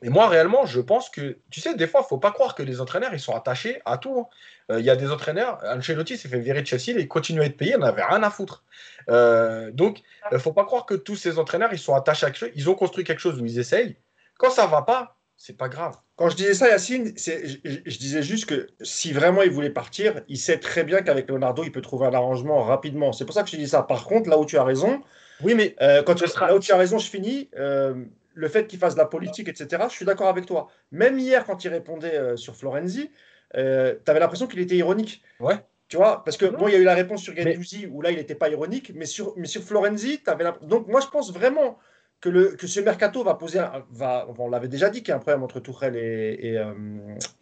[0.00, 2.54] Et moi, réellement, je pense que, tu sais, des fois, il ne faut pas croire
[2.54, 4.16] que les entraîneurs, ils sont attachés à tout.
[4.20, 4.28] hein.
[4.70, 7.46] Euh, Il y a des entraîneurs, Ancelotti s'est fait virer de Chelsea, il continue à
[7.46, 8.62] être payé, il n'avait rien à foutre.
[9.08, 12.38] Donc, il ne faut pas croire que tous ces entraîneurs, ils sont attachés à quelque
[12.38, 12.50] chose.
[12.54, 13.96] Ils ont construit quelque chose où ils essayent.
[14.38, 15.96] Quand ça ne va pas, c'est pas grave.
[16.16, 20.36] Quand je disais ça, Yacine, je, disais juste que si vraiment il voulait partir, il
[20.36, 23.12] sait très bien qu'avec Leonardo, il peut trouver un arrangement rapidement.
[23.12, 23.82] C'est pour ça que je dis ça.
[23.84, 25.00] Par contre, là où tu as raison,
[25.42, 27.48] Oui, mais euh, quand tu, là où tu as raison, je finis.
[27.56, 27.94] euh,
[28.34, 30.68] le fait qu'il fasse de la politique, etc., je suis d'accord avec toi.
[30.92, 33.10] Même hier, quand il répondait euh, sur Florenzi,
[33.54, 35.22] tu avais l'impression qu'il était ironique.
[35.40, 35.56] Ouais.
[35.88, 36.58] Tu vois, parce que Non.
[36.58, 38.48] bon, il y a eu la réponse sur Mais- Gendouzi où là, il n'était pas
[38.48, 41.78] ironique, mais sur, mais sur Florenzi, tu avais Donc, moi, je pense vraiment
[42.20, 43.58] que, le, que ce mercato va poser.
[43.60, 46.58] un- va, on l'avait déjà dit qu'il y a un problème entre Tourelle et, et,
[46.58, 46.72] euh,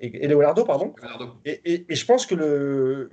[0.01, 0.95] et- et Leonardo, pardon.
[1.01, 1.37] Leonardo.
[1.45, 3.11] Et, et- et je pense que le,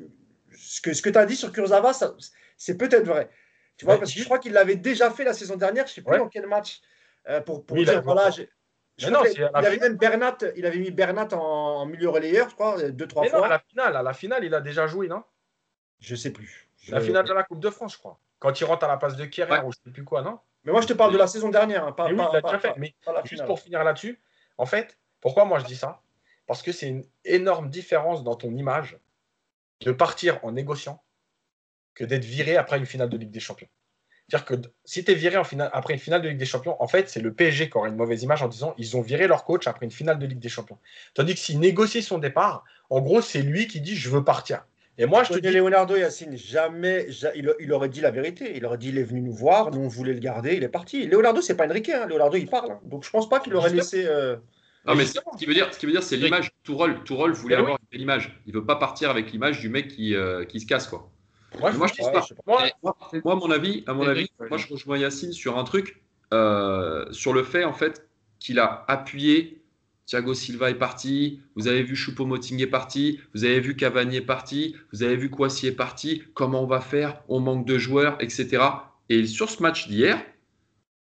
[0.52, 2.16] ce que, ce que tu as dit sur Kurzawa, ça-
[2.58, 3.30] c'est peut-être vrai.
[3.78, 5.92] Tu vois, Ouais, parce que je crois qu'il l'avait déjà fait la saison dernière, je
[5.92, 6.20] ne sais plus Ouais.
[6.20, 6.82] dans quel match,
[7.30, 8.30] euh, pour, pour Oui, dire voilà.
[8.30, 9.80] je non, il avait finale.
[9.80, 13.30] même Bernat, il avait mis Bernat en, en milieu relayeur, je crois, deux, trois Mais
[13.32, 13.48] non, fois.
[13.48, 15.24] à la finale, à la finale, il a déjà joué, non?
[16.00, 16.70] Je sais plus.
[16.90, 18.20] La finale de la Coupe de France, je crois.
[18.40, 19.62] Quand il rentre à la place de Kierer Ouais.
[19.64, 20.38] ou je sais plus quoi, non?
[20.64, 22.60] Mais moi, je te parle de la saison dernière, hein, pas, Mais oui, pas- pas-
[22.60, 22.74] fait.
[23.26, 24.20] juste pour finir là-dessus,
[24.58, 26.02] en fait, pourquoi moi je dis ça?
[26.48, 28.98] Parce que c'est une énorme différence dans ton image
[29.82, 31.02] de partir en négociant
[31.96, 33.68] que d'être viré après une finale de Ligue des Champions.
[34.28, 34.56] C'est-à-dire que
[34.86, 37.10] si tu es viré en finale, après une finale de Ligue des Champions, en fait,
[37.10, 39.68] c'est le PSG qui aura une mauvaise image en disant ils ont viré leur coach
[39.68, 40.80] après une finale de Ligue des Champions.
[41.14, 44.66] Tandis que s'il négocie son départ, en gros, c'est lui qui dit je veux partir.
[45.00, 48.54] Et moi, je te dis, Leonardo Yacine, jamais, ja- il, il aurait dit la vérité.
[48.56, 50.70] Il aurait dit il est venu nous voir, nous on voulait le garder, il est
[50.70, 51.08] parti.
[51.08, 52.06] Leonardo, c'est pas Enrique, hein.
[52.06, 52.74] Leonardo il parle.
[52.74, 52.80] hein.
[52.84, 54.06] Donc je pense pas qu'il aurait laissé.
[54.06, 54.36] euh,
[54.86, 56.52] Non, mais ce qui veut dire, ce qui veut dire, c'est l'image.
[56.64, 57.62] Tourol, Tourol voulait oui.
[57.62, 58.40] avoir une belle image.
[58.46, 61.10] Il veut pas partir avec l'image du mec qui, euh, qui se casse, quoi.
[61.60, 62.22] moi, je je pense ouais, pas.
[62.30, 62.42] je pas.
[62.46, 62.68] moi,
[63.14, 66.04] Et Moi, à mon avis, à mon avis, moi, je rejoins Yacine sur un truc,
[66.34, 68.08] euh, sur le fait, en fait,
[68.40, 69.63] qu'il a appuyé.
[70.06, 74.22] Thiago Silva est parti, vous avez vu Choupo-Moting est parti, vous avez vu Cavani est
[74.22, 78.18] parti, vous avez vu Kouassi est parti, comment on va faire, on manque de joueurs,
[78.20, 78.64] etc.
[79.10, 80.22] Et sur ce match d'hier,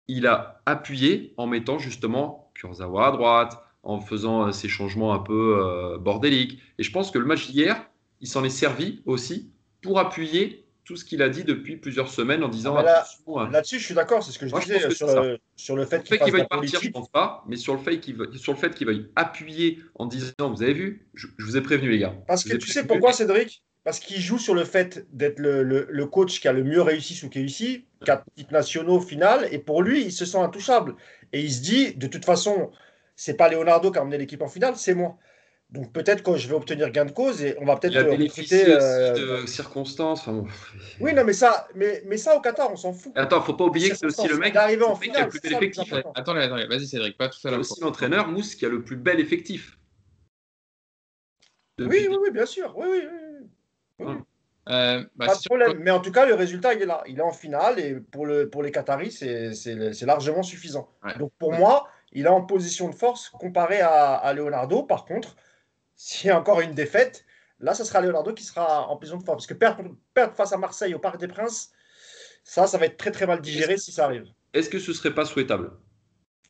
[0.08, 5.18] il a appuyé en mettant justement Kurzawa à droite, en faisant euh, ces changements un
[5.18, 6.60] peu euh, bordéliques.
[6.78, 7.88] Et je pense que le match d'hier,
[8.20, 12.42] il s'en est servi aussi pour appuyer tout ce qu'il a dit depuis plusieurs semaines
[12.42, 14.90] en disant Ah, là- euh, Là-dessus, je suis d'accord, c'est ce que je Moi, disais
[14.90, 17.78] sur, le, sur le fait qu'il la veuille partir, je pense pas, mais sur le
[17.78, 21.26] fait qu'il veuille, sur le fait qu'il veuille appuyer en disant, vous avez vu, je,
[21.36, 22.14] je vous ai prévenu les gars.
[22.26, 23.62] Parce que tu sais pourquoi, Cédric?
[23.84, 27.14] Parce qu'il joue sur le fait d'être le, le, coach qui a le mieux réussi
[27.14, 30.94] sous KUC, quatre titres nationaux final, et pour lui, il se sent intouchable.
[31.34, 32.70] Et il se dit, de toute façon,
[33.14, 35.18] c'est pas Leonardo qui a emmené l'équipe en finale, c'est moi.
[35.70, 39.42] Donc peut-être que je vais obtenir gain de cause et on va peut-être bénéficier euh...
[39.42, 40.26] de circonstances.
[40.98, 43.12] Oui, non, mais ça, mais, mais ça au Qatar, on s'en fout.
[43.14, 45.40] Attends, faut pas oublier que c'est aussi le mec qui en finale, a le plus
[45.40, 45.92] bel effectif.
[46.14, 48.96] Attendez, attendez, vas-y Cédric, pas tout à C'est aussi l'entraîneur Mousse qui a le plus
[48.96, 49.78] bel effectif.
[51.78, 52.74] Oui, oui, oui, bien sûr.
[52.76, 53.02] Oui, oui,
[54.00, 54.14] oui.
[54.70, 55.78] Euh, bah, pas de problème.
[55.80, 57.02] Mais en tout cas, le résultat, il est là.
[57.06, 60.88] Il est en finale et pour, le, pour les Qataris, c'est largement suffisant.
[61.18, 64.82] Donc pour moi, il est en position de force comparé à, à Leonardo.
[64.82, 65.36] Par contre,
[65.98, 67.26] s'il y a encore une défaite,
[67.58, 69.36] là, ce sera Leonardo qui sera en position de force.
[69.38, 69.82] Parce que perdre,
[70.14, 71.72] perdre face à Marseille au Parc des Princes,
[72.44, 74.24] ça, ça va être très très mal digéré si ça arrive.
[74.54, 75.72] Est-ce que ce serait pas souhaitable?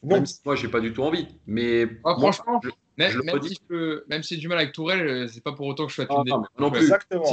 [0.03, 0.17] Non.
[0.17, 1.27] Même si moi, j'ai pas du tout envie.
[1.47, 2.61] Mais ah, franchement,
[2.99, 3.11] même,
[3.43, 5.97] si je même si j'ai du mal avec Tourelle, c'est pas pour autant que je
[5.97, 6.83] souhaite une ah, non, plus.
[6.83, 7.25] Exactement.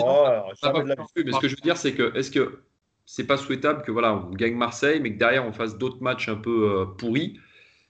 [1.15, 2.63] mais ce que je veux dire, c'est que est-ce que
[3.05, 6.29] c'est pas souhaitable que voilà, on gagne Marseille, mais que derrière on fasse d'autres matchs
[6.29, 7.37] un peu euh, pourris?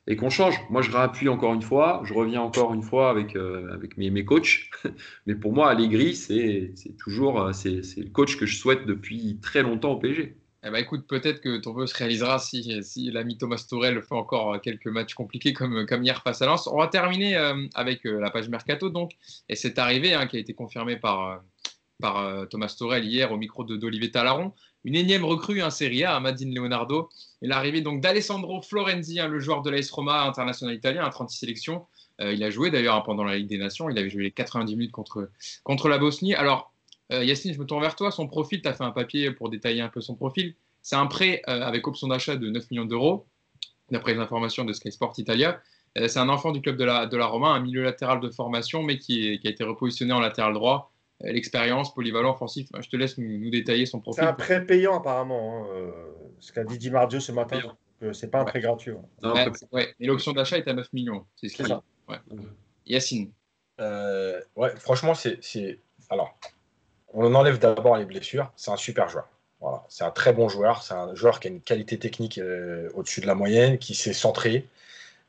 [0.08, 0.56] Et qu'on change.
[0.70, 4.10] Moi, je réappuie encore une fois, je reviens encore une fois avec, euh, avec mes,
[4.10, 4.70] mes, coachs.
[5.26, 9.64] Mais pour moi, Allegri, c'est toujours euh, c'est le coach que je souhaite depuis très
[9.64, 10.36] longtemps au PSG.
[10.68, 14.16] Eh ben, écoute, peut-être que ton vœu se réalisera si, si l'ami Thomas Tourel fait
[14.16, 16.68] encore quelques matchs compliqués comme, comme hier face à Lens.
[16.68, 19.12] On va terminer euh, avec la page Mercato, donc.
[19.48, 21.44] Et c'est arrivé, hein, qui a été confirmé par,
[22.02, 24.54] par Thomas Tourel hier au micro d'Olivier Talaron
[24.86, 27.10] une énième recrue en Serie A, Madine Leonardo.
[27.42, 31.38] Et l'arrivée donc d'Alessandro Florenzi, hein, le joueur de l'AS Roma international italien, à 36
[31.38, 31.86] sélections.
[32.22, 33.90] Euh, il a joué d'ailleurs hein, pendant la Ligue des Nations.
[33.90, 35.30] Il avait joué les 90 minutes contre,
[35.64, 36.34] contre la Bosnie.
[36.34, 36.74] Alors,
[37.12, 38.12] euh, Yacine, je me tourne vers toi.
[38.12, 40.56] Son profil, tu as fait un papier pour détailler un peu son profil.
[40.82, 43.26] C'est un prêt euh, avec option d'achat de 9 millions d'euros,
[43.92, 45.62] d'après les informations de Sky Sport Italia.
[45.96, 48.84] c'est un enfant du club de la, de la Roma, un milieu latéral de formation,
[48.84, 50.92] mais qui, qui a été repositionné en latéral droit
[51.24, 52.68] euh, l'expérience, polyvalent, offensif.
[52.78, 54.24] Je te laisse nous, détailler son profil.
[54.24, 55.92] C'est un prêt payant apparemment, hein, euh,
[56.40, 57.60] ce qu'a dit Di Mardio ce matin.
[58.04, 58.92] Euh, c'est pas un prêt gratuit.
[59.72, 59.96] Ouais.
[60.00, 61.26] Et l'option d'achat est à 9 millions.
[61.36, 61.82] C'est ce ça.
[62.08, 62.18] Ouais.
[62.86, 63.32] Yacine.
[63.80, 65.80] ouais, franchement, c'est.
[66.10, 66.38] Alors,
[67.14, 68.52] on enlève d'abord les blessures.
[68.56, 69.28] C'est un super joueur.
[69.62, 69.86] Voilà.
[69.90, 70.84] C'est un très bon joueur.
[70.84, 72.40] C'est un joueur qui a une qualité technique
[72.94, 74.68] au-dessus de la moyenne, qui s'est centré.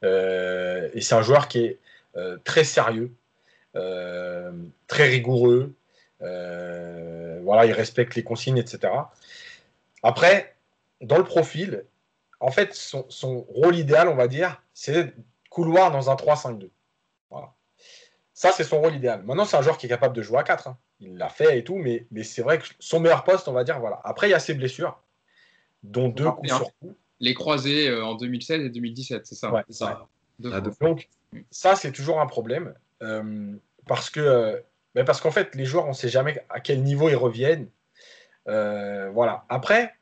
[0.02, 1.78] et c'est un joueur qui est
[2.44, 3.12] très sérieux,
[3.76, 4.52] euh,
[4.86, 5.74] très rigoureux.
[6.22, 8.92] Euh, voilà, il respecte les consignes, etc.
[10.02, 10.55] Après,
[11.00, 11.84] dans le profil,
[12.40, 15.14] en fait, son, rôle idéal, on va dire, c'est
[15.50, 16.70] couloir dans un 3-5-2.
[17.30, 17.52] Voilà.
[18.34, 19.22] Ça, c'est son rôle idéal.
[19.24, 20.68] Maintenant, c'est un joueur qui est capable de jouer à 4.
[20.68, 20.78] Hein.
[21.00, 23.64] Il l'a fait et tout, mais, mais c'est vrai que son meilleur poste, on va
[23.64, 24.00] dire, voilà.
[24.04, 25.00] Après, il y a ses blessures,
[25.82, 26.94] dont deux coups sur coup.
[27.20, 30.06] Les croisés euh, en 2016 et 2017, c'est ça, ça.
[30.38, 31.08] Donc,
[31.50, 32.74] ça, c'est toujours un problème.
[33.02, 33.54] Euh,
[33.86, 34.62] parce que
[34.94, 37.68] ben parce qu'en fait, les joueurs, on ne sait jamais à quel niveau ils reviennent.
[38.48, 39.44] Euh, voilà.
[39.48, 39.94] Après,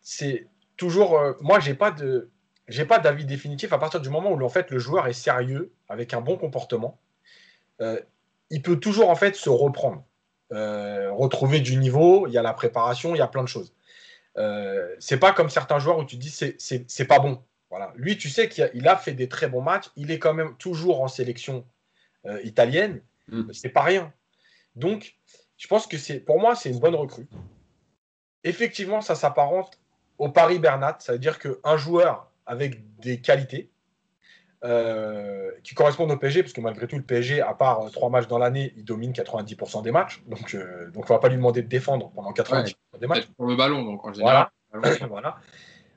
[0.00, 0.46] c'est
[0.76, 1.18] toujours.
[1.18, 2.30] Euh, moi, j'ai pas de.
[2.66, 5.70] J'ai pas d'avis définitif à partir du moment où en fait le joueur est sérieux
[5.90, 6.98] avec un bon comportement.
[8.50, 10.02] il peut toujours en fait se reprendre,
[10.50, 12.26] retrouver du niveau.
[12.26, 13.74] Il y a la préparation, il y a plein de choses.
[14.98, 17.42] c'est pas comme certains joueurs où tu dis c'est c'est pas bon.
[17.68, 17.92] Voilà.
[17.96, 19.90] Lui, tu sais qu'il a, a, fait des très bons matchs.
[19.96, 21.66] Il est quand même toujours en sélection
[22.26, 23.52] euh, italienne, mm.
[23.52, 24.12] c'est pas rien.
[24.76, 25.16] Donc,
[25.58, 27.26] je pense que c'est, pour moi, c'est une bonne recrue.
[28.44, 29.78] Effectivement, ça s'apparente
[30.18, 33.70] au Paris Bernat, ça veut dire qu'un joueur avec des qualités
[34.62, 38.10] euh, qui correspondent au PSG, parce que malgré tout, le PSG, à part euh, trois
[38.10, 40.22] matchs dans l'année, il domine 90% des matchs.
[40.26, 40.56] Donc,
[40.92, 43.26] donc on va pas lui demander de défendre pendant 90% des matchs.
[43.36, 44.48] Pour le ballon, donc en général.
[45.08, 45.36] Voilà.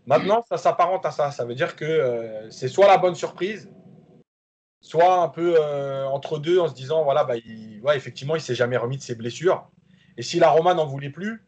[0.05, 1.31] Maintenant, ça s'apparente à ça.
[1.31, 3.69] Ça veut dire que c'est soit la bonne surprise,
[4.81, 8.41] soit un peu euh, entre deux en se disant voilà, bah, il, ouais, effectivement, il
[8.41, 9.69] s'est jamais remis de ses blessures.
[10.17, 11.43] Et si la Roma n'en voulait plus,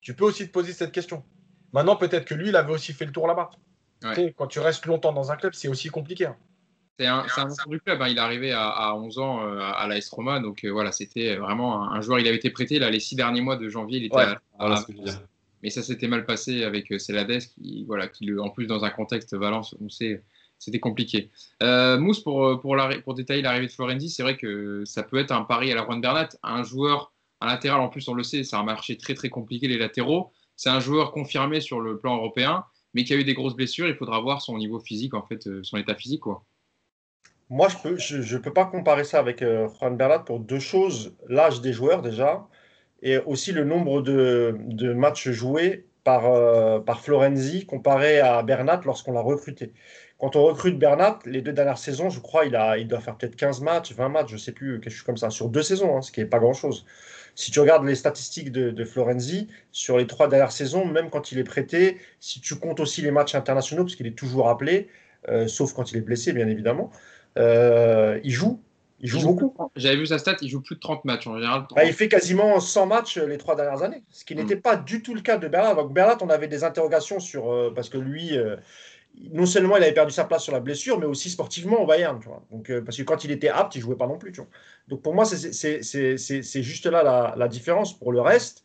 [0.00, 1.24] tu peux aussi te poser cette question.
[1.72, 3.50] Maintenant, peut-être que lui, il avait aussi fait le tour là-bas.
[4.36, 6.26] quand tu restes longtemps dans un club, c'est aussi compliqué.
[6.26, 6.36] Hein.
[6.98, 8.02] C'est un, un du club.
[8.02, 8.08] Hein.
[8.08, 10.40] Il est arrivé à, 11 ans euh, à l'AS Roma.
[10.40, 12.18] Donc euh, voilà, c'était vraiment un, joueur.
[12.18, 13.98] Il avait été prêté là, les six derniers mois de janvier.
[13.98, 14.16] Il était
[14.58, 14.84] à,
[15.62, 19.34] mais ça s'était mal passé avec Celades, qui, voilà, qui en plus dans un contexte
[19.34, 20.22] Valence, on sait
[20.58, 21.30] c'était compliqué.
[21.62, 25.30] Euh, Mousse, pour, pour, pour détailler l'arrivée de Florenzi, c'est vrai que ça peut être
[25.30, 26.30] un pari à la Juan Bernat.
[26.42, 29.68] Un joueur, un latéral, en plus, on le sait, c'est un marché très très compliqué,
[29.68, 30.32] les latéraux.
[30.56, 32.64] C'est un joueur confirmé sur le plan européen,
[32.94, 33.88] mais qui a eu des grosses blessures.
[33.88, 36.20] Il faudra voir son niveau physique, en fait, euh, son état physique.
[36.20, 36.44] Quoi.
[37.48, 40.58] Moi, je ne peux, je, peux pas comparer ça avec euh, Juan Bernat pour deux
[40.58, 41.14] choses.
[41.28, 42.48] L'âge des joueurs, déjà,
[43.02, 49.12] et aussi le nombre de, de matchs joués par, par Florenzi comparé à Bernat lorsqu'on
[49.12, 49.74] l'a recruté.
[50.18, 53.16] quand on recrute Bernat, les deux dernières saisons, je crois, il, a, il doit faire
[53.16, 55.62] peut-être 15 matchs, 20 matchs, je ne sais plus, quelque chose comme ça, sur deux
[55.62, 56.86] saisons, hein, ce qui n'est pas grand-chose.
[57.38, 61.38] Si tu regardes les statistiques de, Florenzi, sur les trois dernières saisons, même quand il
[61.38, 64.88] est prêté, si tu comptes aussi les matchs internationaux, parce qu'il est toujours appelé,
[65.28, 66.90] euh, sauf quand il est blessé, bien évidemment,
[67.38, 68.60] euh, il joue.
[68.98, 69.54] Il joue, beaucoup.
[69.76, 71.66] J'avais vu sa stat, il joue plus de 30 matchs en général.
[71.76, 74.38] Bah, il fait quasiment 100 matchs euh, les trois dernières années, ce qui mm.
[74.38, 75.76] n'était pas du tout le cas de Bernat.
[75.76, 78.36] Donc Bernat, on avait des interrogations sur euh, parce que lui,
[79.32, 82.18] non seulement il avait perdu sa place sur la blessure, mais aussi sportivement au Bayern.
[82.20, 82.42] Tu vois.
[82.50, 84.32] Donc, parce que quand il était apte, il jouait pas non plus.
[84.32, 84.50] Tu vois.
[84.88, 87.98] Donc pour moi, c'est juste là la, différence.
[87.98, 88.64] Pour le reste,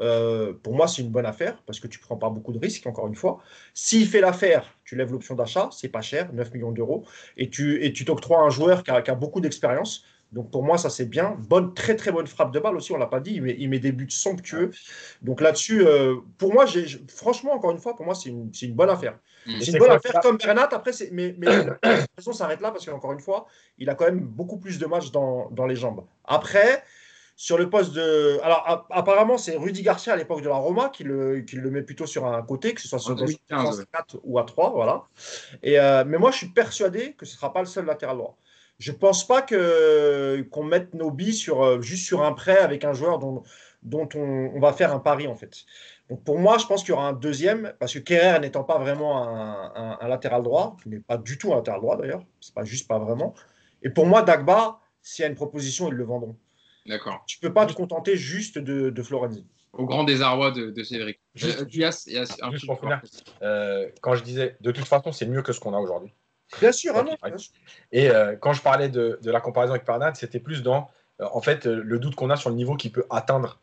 [0.00, 2.86] euh, pour moi, c'est une bonne affaire parce que tu prends pas beaucoup de risques,
[2.86, 3.40] encore une fois.
[3.74, 7.04] S'il fait l'affaire, tu lèves l'option d'achat, c'est pas cher, 9 millions d'euros,
[7.36, 10.04] et tu et t'octroies un joueur qui a, qui a beaucoup d'expérience.
[10.34, 11.36] Donc pour moi, ça c'est bien.
[11.48, 13.70] Bonne, très très bonne frappe de balle aussi, on l'a pas dit, il met, il
[13.70, 14.72] met des buts somptueux.
[15.22, 16.66] Donc là-dessus, euh, pour moi,
[17.08, 19.18] franchement, encore une fois, pour moi, c'est une, une, bonne affaire.
[19.46, 19.52] Mmh.
[19.60, 20.68] C'est une bonne affaire comme Bernat.
[20.72, 21.46] Après, mais, mais
[21.84, 23.46] la s'arrête là parce qu'encore une fois,
[23.78, 26.04] il a quand même beaucoup plus de matchs dans, dans les jambes.
[26.24, 26.82] Après,
[27.36, 28.40] sur le poste de.
[28.42, 31.82] Alors, apparemment, c'est Rudy Garcia à l'époque de la Roma qui le, qui le met
[31.82, 33.26] plutôt sur un côté, que ce soit sur le
[33.92, 34.70] 4 ou à 3.
[34.70, 35.04] Voilà.
[35.62, 38.16] Et, euh, mais moi, je suis persuadé que ce ne sera pas le seul latéral
[38.16, 38.36] droit.
[38.78, 42.84] Je ne pense pas qu'on mette nos billes sur, euh, juste sur un prêt avec
[42.84, 43.42] un joueur dont,
[43.82, 45.64] dont on, on, va faire un pari, en fait.
[46.10, 48.78] Donc, pour moi, je pense qu'il y aura un deuxième, parce que Kerrer n'étant pas
[48.78, 52.54] vraiment un, un, latéral droit, qui n'est pas du tout un latéral droit d'ailleurs, c'est
[52.54, 53.34] pas juste pas vraiment.
[53.82, 56.36] Et pour moi, Dagba, s'il y a une proposition, ils le vendront.
[56.86, 57.22] D'accord.
[57.26, 59.46] Tu peux pas te contenter juste de, de Florenzi.
[59.72, 61.18] Au grand désarroi de, de Cédric.
[61.34, 63.00] Juste, euh, un juste pour finir,
[63.42, 66.12] euh, quand je disais, de toute façon, c'est mieux que ce qu'on a aujourd'hui.
[66.60, 67.04] Bien sûr, hein,
[67.90, 70.90] Et euh, quand je parlais de, de, la comparaison avec Pernat, c'était plus dans,
[71.20, 73.60] en fait, le doute qu'on a sur le niveau qu'il peut atteindre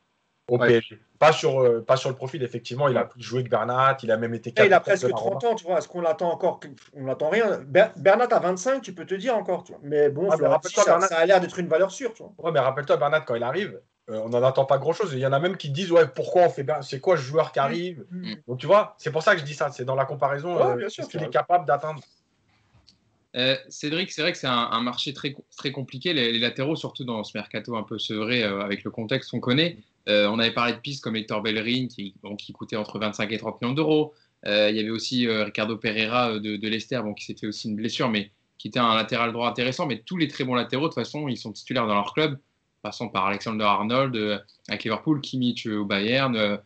[0.52, 1.00] au PSG.
[1.20, 4.12] Pas sur, euh, pas sur le profil, effectivement, il a plus joué que Bernat, il
[4.12, 5.78] a même été Il a presque 30 ans, tu vois.
[5.78, 6.60] Est-ce qu'on l'attend encore
[6.94, 7.62] On n'attend rien.
[7.96, 9.82] Bernat a 25, tu peux te dire encore, tu vois.
[9.84, 12.34] Mais bon, ah, ça, ça, a l'air d'être une valeur sûre, tu vois.
[12.40, 13.80] Ouais, mais rappelle-toi, Bernat, quand il arrive,
[14.10, 15.14] euh, on n'en attend pas grand-chose.
[15.14, 17.52] Il y en a même qui disent, ouais, pourquoi on fait C'est quoi ce joueur
[17.52, 17.64] qui mm.
[17.64, 18.34] arrive mm.
[18.48, 19.70] Donc, tu vois, c'est pour ça que je dis ça.
[19.72, 22.02] C'est dans la comparaison, euh, ce qu'il est capable d'atteindre.
[23.70, 27.38] Cédric, c'est vrai que c'est un, marché très, très compliqué, les, latéraux, surtout dans ce
[27.38, 29.78] mercato un peu sevré avec le contexte qu'on connaît.
[30.10, 32.14] Euh, on avait parlé de pistes comme Hector Bellerin, qui,
[32.54, 34.14] coûtait entre 25 et 30 millions d'euros.
[34.48, 37.48] Euh, il y avait aussi euh, Ricardo Pereira de, de Leicester, bon, qui s'est fait
[37.48, 39.86] aussi une blessure, mais qui était un latéral droit intéressant.
[39.86, 42.40] Mais tous les très bons latéraux, de toute façon, ils sont titulaires dans leur club,
[42.82, 46.60] passant par Alexander Arnold avec Liverpool, Kimmich au Bayern,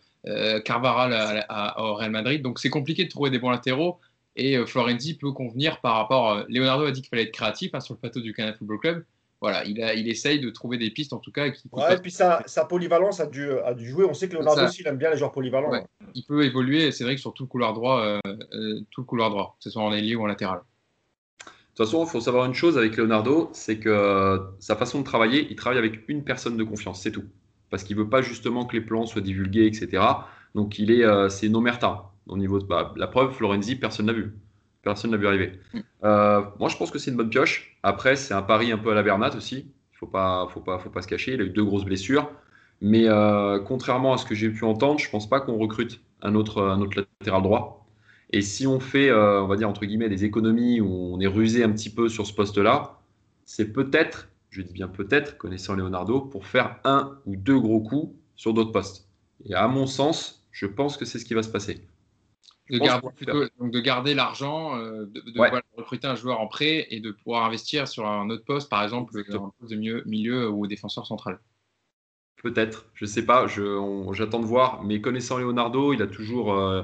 [0.64, 1.46] Carvaral
[1.78, 2.42] au Real Madrid.
[2.42, 4.00] Donc c'est compliqué de trouver des bons latéraux.
[4.36, 6.44] Et Florenzi peut convenir par rapport.
[6.50, 9.06] Leonardo a dit qu'il fallait être créatif hein, sur le plateau du Canada Football Club
[9.42, 11.50] voilà, il, a, il essaye de trouver des pistes en tout cas.
[11.50, 14.06] Qui ouais, et puis sa, sa, polyvalence a dû, a dû jouer.
[14.06, 15.72] On sait que Leonardo aussi, il aime bien les joueurs polyvalents.
[16.14, 18.20] Il peut évoluer, c'est vrai que sur tout le couloir droit, euh,
[18.54, 20.60] euh, tout le couloir droit, que ce soit en ailier ou en latéral.
[20.60, 25.00] De toute façon, il faut savoir une chose avec Leonardo, c'est que euh, sa façon
[25.00, 27.26] de travailler, il travaille avec une personne de confiance, c'est tout.
[27.70, 30.02] Parce qu'il ne veut pas justement que les plans soient divulgués, etc.
[30.56, 33.34] Donc il est, c'est Nomerta au niveau de bah, la preuve.
[33.34, 34.34] Florenzi, personne n'a vu.
[34.82, 35.60] Personne n'a vu arriver.
[35.74, 35.80] Mm.
[36.04, 37.78] Euh, moi, je pense que c'est une bonne pioche.
[37.84, 39.72] Après, c'est un pari un peu à la Bernat aussi.
[39.94, 41.34] Il faut pas, faut pas, faut pas se cacher.
[41.34, 42.30] Il a eu deux grosses blessures.
[42.82, 46.36] Mais euh, contrairement à ce que j'ai pu entendre, je pense pas qu'on recrute un
[46.36, 47.88] autre, un autre latéral droit.
[48.32, 51.28] Et si on fait, euh, on va dire entre guillemets, des économies où on est
[51.28, 53.00] rusé un petit peu sur ce poste-là,
[53.46, 58.14] c'est peut-être, je dis bien peut-être, connaissant Leonardo, pour faire un ou deux gros coups
[58.36, 59.08] sur d'autres postes.
[59.46, 61.88] Et à mon sens, je pense que c'est ce qui va se passer.
[62.70, 63.10] De garder,
[63.60, 65.40] donc de garder l'argent, euh, de, de
[65.78, 69.16] recruter un joueur en prêt et de pouvoir investir sur un autre poste, par exemple,
[69.16, 71.40] un poste de milieu, milieu ou défenseur central.
[72.42, 74.84] Peut-être, je ne sais pas, j'attends de voir.
[74.84, 76.82] Mais connaissant Leonardo, il a toujours, euh,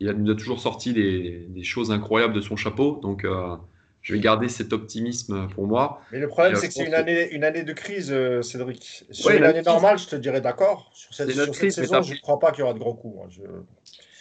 [0.00, 2.98] il a, nous a toujours sorti des, des, choses incroyables de son chapeau.
[3.00, 3.56] Donc, euh,
[4.02, 6.00] je vais garder cet optimisme pour moi.
[6.10, 8.12] Mais le problème, c'est que c'est une année, une année de crise,
[8.42, 9.04] Cédric.
[9.10, 10.90] Sur une année normale, je te dirais d'accord.
[10.92, 13.20] Sur cette, sur cette saison, je ne crois pas qu'il y aura de gros coups.
[13.22, 13.28] Hein.
[13.30, 13.42] Je...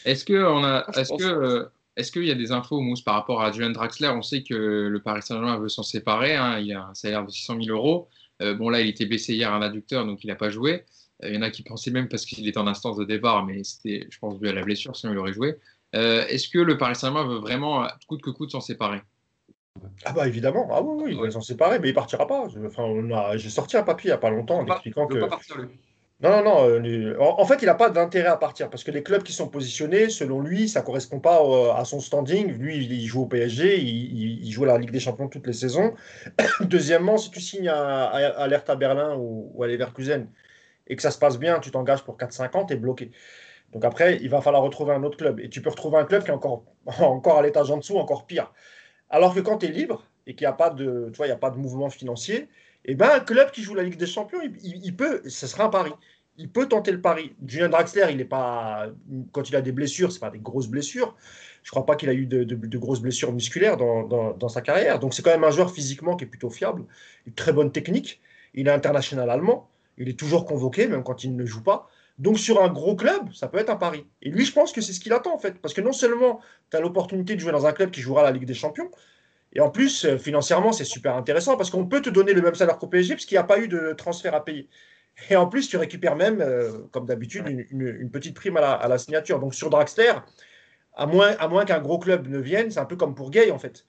[0.06, 3.02] Est-ce que on a, ah, est-ce que euh, est-ce qu'il y a des infos, Mousse,
[3.02, 4.10] par rapport à Julian Draxler?
[4.10, 6.36] On sait que le Paris Saint-Germain veut s'en séparer.
[6.36, 8.08] Hein, il a un salaire de 600 000 euros.
[8.42, 10.86] Euh, bon, là, il était blessé hier à un adducteur, donc il n'a pas joué.
[11.24, 13.46] Euh, il y en a qui pensaient même parce qu'il était en instance de départ,
[13.46, 15.58] mais c'était, je pense, dû à la blessure, sinon il aurait joué.
[15.94, 19.02] est-ce que le Paris Saint-Germain veut vraiment, coûte que coûte, s'en séparer?
[20.06, 22.48] Ah bah évidemment, ah oui, oui il va s'en séparer, mais il partira pas.
[22.66, 25.20] Enfin, j'ai sorti un papier il n'y a pas longtemps en expliquant que.
[26.22, 26.70] Non, non, non.
[26.70, 29.48] Euh, en, fait, il n'a pas d'intérêt à partir parce que les clubs qui sont
[29.48, 31.40] positionnés, selon lui, ça ne correspond pas
[31.78, 32.52] à son standing.
[32.58, 35.94] Lui, il joue au PSG, il, joue à la Ligue des Champions toutes les saisons.
[36.60, 40.28] Deuxièmement, si tu signes à, à Berlin ou, à Leverkusen
[40.88, 43.12] et que ça se passe bien, tu t'engages pour 4-5 ans, tu es bloqué.
[43.72, 45.40] Donc après, il va falloir retrouver un autre club.
[45.40, 46.66] Et tu peux retrouver un club qui est encore,
[47.00, 48.52] encore à l'étage en dessous, encore pire.
[49.10, 52.50] Alors que quand tu es libre et qu'il n'y a a pas de mouvement financier,
[52.86, 55.70] et ben un club qui joue la Ligue des Champions, il, peut, ce sera un
[55.70, 55.92] pari.
[56.38, 57.36] Il peut tenter le pari.
[57.46, 58.88] Julien Draxler, il est pas,
[59.34, 61.16] quand il a des blessures, c'est pas des grosses blessures.
[61.64, 65.00] Je crois pas qu'il a eu de, grosses blessures musculaires dans, dans- dans sa carrière.
[65.00, 66.86] Donc c'est quand même un joueur physiquement qui est plutôt fiable,
[67.28, 68.22] une très bonne technique.
[68.54, 69.70] Il est international allemand.
[69.98, 71.90] Il est toujours convoqué, même quand il ne joue pas.
[72.18, 74.06] Donc sur un gros club, ça peut être un pari.
[74.22, 75.60] Et lui, je pense que c'est ce qu'il attend en fait.
[75.60, 76.40] Parce que non seulement
[76.72, 78.90] tu as l'opportunité de jouer dans un club qui jouera la Ligue des Champions,
[79.54, 82.56] et en plus, euh, financièrement, c'est super intéressant parce qu'on peut te donner le même
[82.56, 84.70] salaire qu'au PSG parce qu'il n'y a pas eu de transfert à payer.
[85.30, 88.62] Et en plus, tu récupères même, euh, comme d'habitude, une, une- une petite prime à
[88.62, 89.40] la, à la signature.
[89.40, 90.14] Donc sur Draxler,
[90.96, 93.52] à moins, à moins qu'un gros club ne vienne, c'est un peu comme pour Gay
[93.52, 93.86] en fait.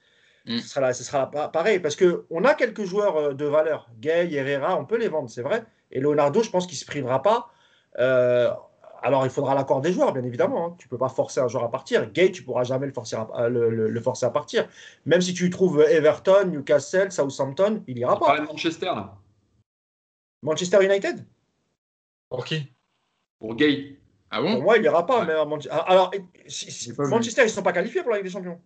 [0.47, 0.59] Mm.
[0.59, 3.89] Ce sera, là- ce sera pa- pareil parce qu'on a quelques joueurs euh, de valeur.
[4.01, 5.63] Gay, Herrera, on peut les vendre, c'est vrai.
[5.93, 7.51] Et Leonardo, je pense qu'il ne se privera pas.
[7.99, 8.51] Euh,
[9.03, 10.66] alors, il faudra l'accord des joueurs, bien évidemment.
[10.66, 10.76] hein.
[10.78, 12.11] Tu ne peux pas forcer un joueur à partir.
[12.12, 14.68] Gay, tu ne pourras jamais le forcer, à, à- le, le- le forcer à partir.
[15.07, 18.38] Même si tu trouves Everton, Newcastle, Southampton, il n'ira pas.
[18.40, 19.16] de Manchester, là.
[20.42, 21.24] Manchester United?
[22.28, 22.72] Pour qui?
[23.38, 23.98] Pour Gay.
[24.30, 25.20] Ah Pour bon moi, il n'ira pas.
[25.20, 25.26] Ouais.
[25.26, 26.11] mais à Manche- Alors,
[26.46, 27.11] si- si- J'ai pas vu.
[27.11, 28.61] Manchester, ils ne sont pas qualifiés pour la Ligue des Champions.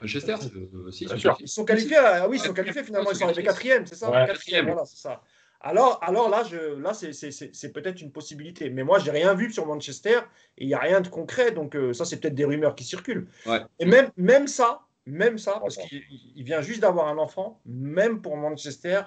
[0.00, 1.36] Manchester, c'est- euh, si, sûr.
[1.40, 1.96] Ils sont qualifiés.
[1.96, 3.10] Ah oui, ils sont qualifiés finalement.
[3.10, 4.10] Ils sont arrivés quatrième, c'est ça?
[4.10, 4.26] Ouais.
[4.26, 5.22] Quatrième, voilà, c'est ça.
[5.60, 8.70] Alors, alors là, je, là, c'est- peut-être une possibilité.
[8.70, 10.20] Mais moi, j'ai rien vu sur Manchester
[10.56, 11.50] et il n'y a rien de concret.
[11.52, 13.26] Donc, euh, ça, c'est peut-être des rumeurs qui circulent.
[13.46, 13.60] Ouais.
[13.80, 16.02] Et même, même ça, même ça, parce qu'il
[16.36, 19.02] il vient juste d'avoir un enfant, même pour Manchester,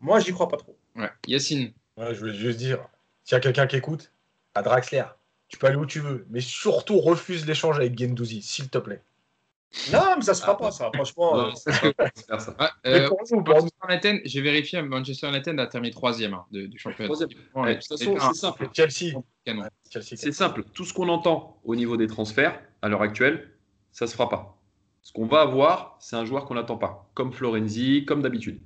[0.00, 0.76] moi, j'y crois pas trop.
[0.96, 1.10] Ouais.
[1.26, 1.72] Yacine.
[1.96, 2.78] Ouais, je voulais juste dire,
[3.24, 4.12] s'il y a quelqu'un qui écoute,
[4.54, 5.04] à Draxler,
[5.48, 9.02] tu peux aller où tu veux, mais surtout refuse l'échange avec Gendouzi, s'il te plaît.
[9.92, 10.62] Non, mais ça se fera Ah.
[10.62, 10.90] pas, ça.
[10.94, 11.72] Franchement, Non, euh, ça.
[12.86, 13.08] Euh.
[13.46, 17.08] Manchester j'ai vérifié, Manchester United a terminé troisième hein, de- du championnat.
[17.12, 17.28] Troisième.
[17.54, 18.68] Ouais, de toute façon, c'est simple.
[18.72, 19.14] Chelsea.
[20.00, 20.64] C'est simple.
[20.74, 23.50] Tout ce qu'on entend au niveau des transferts, à l'heure actuelle,
[23.92, 24.58] ça se fera pas.
[25.02, 28.60] Ce qu'on va avoir, c'est un joueur qu'on n'attend pas, comme Florenzi, comme d'habitude.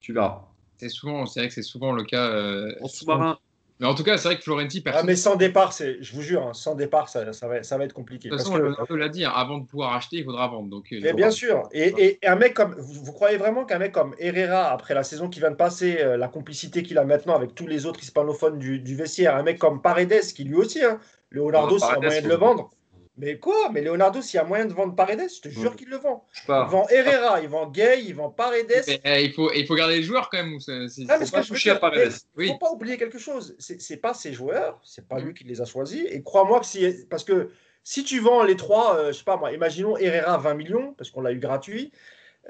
[0.00, 0.48] Tu verras.
[0.76, 2.28] C'est souvent, c'est vrai que c'est souvent le cas.
[2.30, 3.38] euh, En sous-marin,
[3.80, 5.06] Mais en tout cas, c'est vrai que Florenti, ah, personne.
[5.06, 7.84] mais sans départ, c'est, je vous jure, hein, sans départ, ça, ça, va, ça va
[7.84, 8.28] être compliqué.
[8.28, 10.46] de toute Parce façon, que- Leonardo l'a dit, hein, avant de pouvoir acheter, il faudra
[10.46, 10.68] vendre.
[10.70, 11.68] Donc, euh, Mais bien sûr.
[11.72, 12.74] Et, et un mec comme.
[12.78, 15.98] Vous, vous croyez vraiment qu'un mec comme Herrera, après la saison qui vient de passer,
[16.00, 19.42] euh, la complicité qu'il a maintenant avec tous les autres hispanophones du, du vestiaire, un
[19.42, 21.00] mec comme Paredes, qui lui aussi, hein,
[21.30, 22.70] Leonardo, Ah, a Paredes, moyen de le vendre.
[23.16, 23.70] Mais quoi?
[23.72, 25.76] Mais Leonardo, s'il y a moyen de vendre Paredes, je te jure Ouais.
[25.76, 26.26] qu'il le vend.
[26.48, 28.72] Il vend Herrera, il vend Gay, il vend Paredes.
[28.88, 30.58] Mais, euh, il, faut, il faut garder les joueurs quand même.
[30.58, 32.10] c'est- c'est- Ah, ce pas- toucher à Paredes.
[32.12, 32.48] Il Oui.
[32.48, 33.54] faut pas oublier quelque chose.
[33.60, 36.04] C'est c'est pas ses joueurs, c'est pas lui qui les a choisis.
[36.10, 37.50] Et crois-moi que si, parce que
[37.84, 41.10] si tu vends les trois, euh, je sais pas moi, imaginons Herrera 20 millions, parce
[41.10, 41.92] qu'on l'a eu gratuit,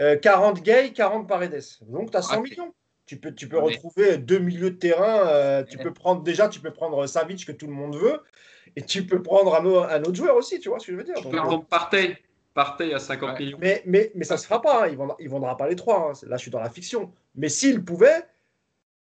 [0.01, 1.63] euh, 40 Gay, 40 Paredes.
[1.83, 2.73] Donc tu as 100 Ah, millions.
[3.07, 5.29] Tu peux, tu peux Ouais, retrouver deux milieux de terrain.
[5.29, 5.83] euh, tu Ouais.
[5.85, 8.19] peux prendre déjà, tu peux prendre Savic que tout le monde veut,
[8.77, 10.59] et tu peux prendre un, au- un autre joueur aussi.
[10.61, 12.17] Tu vois ce que je veux dire Tu peux prendre Partey.
[12.55, 13.39] Partey à 50 Ouais.
[13.45, 13.59] millions.
[13.61, 14.85] mais, mais, mais ça se fera pas.
[14.85, 14.89] hein.
[14.89, 16.11] Il vendra, il vendra pas les trois.
[16.11, 16.13] hein.
[16.29, 17.13] Là, je suis dans la fiction.
[17.35, 18.25] Mais s'il pouvait,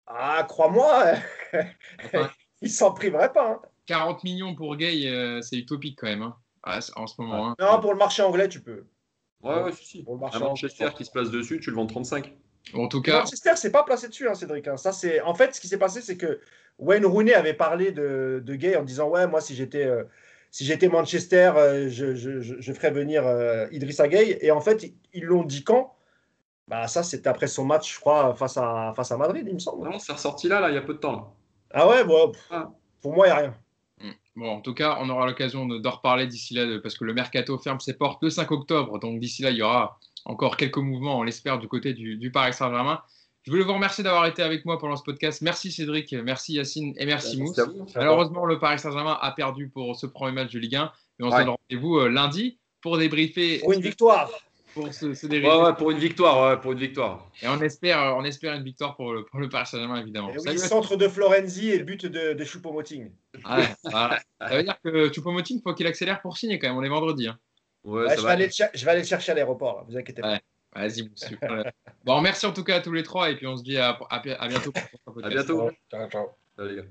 [0.07, 1.15] ah, crois-moi,
[2.05, 2.31] Enfin,
[2.63, 3.51] il s'en priverait pas.
[3.53, 3.61] hein.
[3.87, 6.23] 40 millions pour Gay, euh, c'est utopique quand même.
[6.23, 7.49] hein, en ce moment.
[7.51, 7.57] hein.
[7.61, 8.85] Non, pour le marché anglais, tu peux.
[9.43, 10.03] Ouais, ouais, si, si.
[10.03, 10.97] Pour le marché Un Manchester anglais.
[10.97, 12.33] qui se place dessus, tu le vends 35.
[12.73, 14.67] En tout cas, Manchester, c'est pas placé dessus, hein, Cédric.
[14.69, 14.77] hein.
[14.77, 16.41] Ça, c'est en fait ce qui s'est passé, c'est que
[16.79, 20.05] Wayne Rooney avait parlé de, de Gay en disant ouais, moi si j'étais euh,
[20.51, 24.39] si j'étais Manchester, euh, je, je, ferais venir euh, Idrissa Gay.
[24.41, 25.95] Et en fait, ils- l'ont dit quand?
[26.67, 29.59] Bah ça, c'était après son match, je crois, face à face à Madrid, il me
[29.59, 29.89] semble.
[29.89, 31.13] Non, c'est ressorti là, là, il y a peu de temps.
[31.13, 31.25] Là.
[31.75, 32.71] Ah ouais, bon, pff, Ah.
[33.03, 33.55] pour moi, il n'y a rien.
[34.37, 37.15] Bon, en tout cas, on aura l'occasion de- d'en reparler d'ici là, parce que le
[37.15, 38.99] mercato ferme ses portes le 5 octobre.
[38.99, 42.31] Donc d'ici là, il y aura encore quelques mouvements, on l'espère, du côté du, du
[42.31, 43.03] Paris Saint-Germain.
[43.43, 45.43] Je voulais vous remercier d'avoir été avec moi pendant ce podcast.
[45.43, 47.61] Merci Cédric, merci Yacine et merci Mousse.
[47.95, 50.91] Malheureusement, le Paris Saint-Germain a perdu pour ce premier match de Ligue 1.
[51.19, 53.59] Mais on se donne rendez-vous euh, lundi pour débriefer.
[53.59, 54.31] Pour une victoire.
[54.73, 55.57] Pour se, se Ouais, débriefer.
[55.63, 57.31] ouais, pour une victoire, ouais, pour une victoire.
[57.43, 60.31] Et on espère, euh, on espère une victoire pour le, pour le Paris Saint-Germain, évidemment.
[60.31, 63.11] Et oui, Salut à centre de Florenzi et but de, de Choupo-Moting.
[63.45, 64.21] Ouais, voilà.
[64.41, 66.77] Ça veut dire que Choupo-Moting, il faut qu'il accélère pour signer quand même.
[66.79, 67.29] On est vendredi.
[67.29, 67.39] hein.
[67.85, 68.33] Ouais, Ouais, ça je, vais va.
[68.33, 70.33] aller le cher- je vais aller le chercher à l'aéroport, vous inquiétez pas.
[70.33, 70.41] Ouais.
[70.75, 71.09] Vas-y.
[72.05, 73.91] Bon, merci en tout cas à tous les trois et puis on se dit à,
[74.11, 74.73] à, à bientôt.
[75.23, 75.71] À bientôt.
[75.91, 76.27] Ciao, ciao.
[76.57, 76.89] Salut, les gars.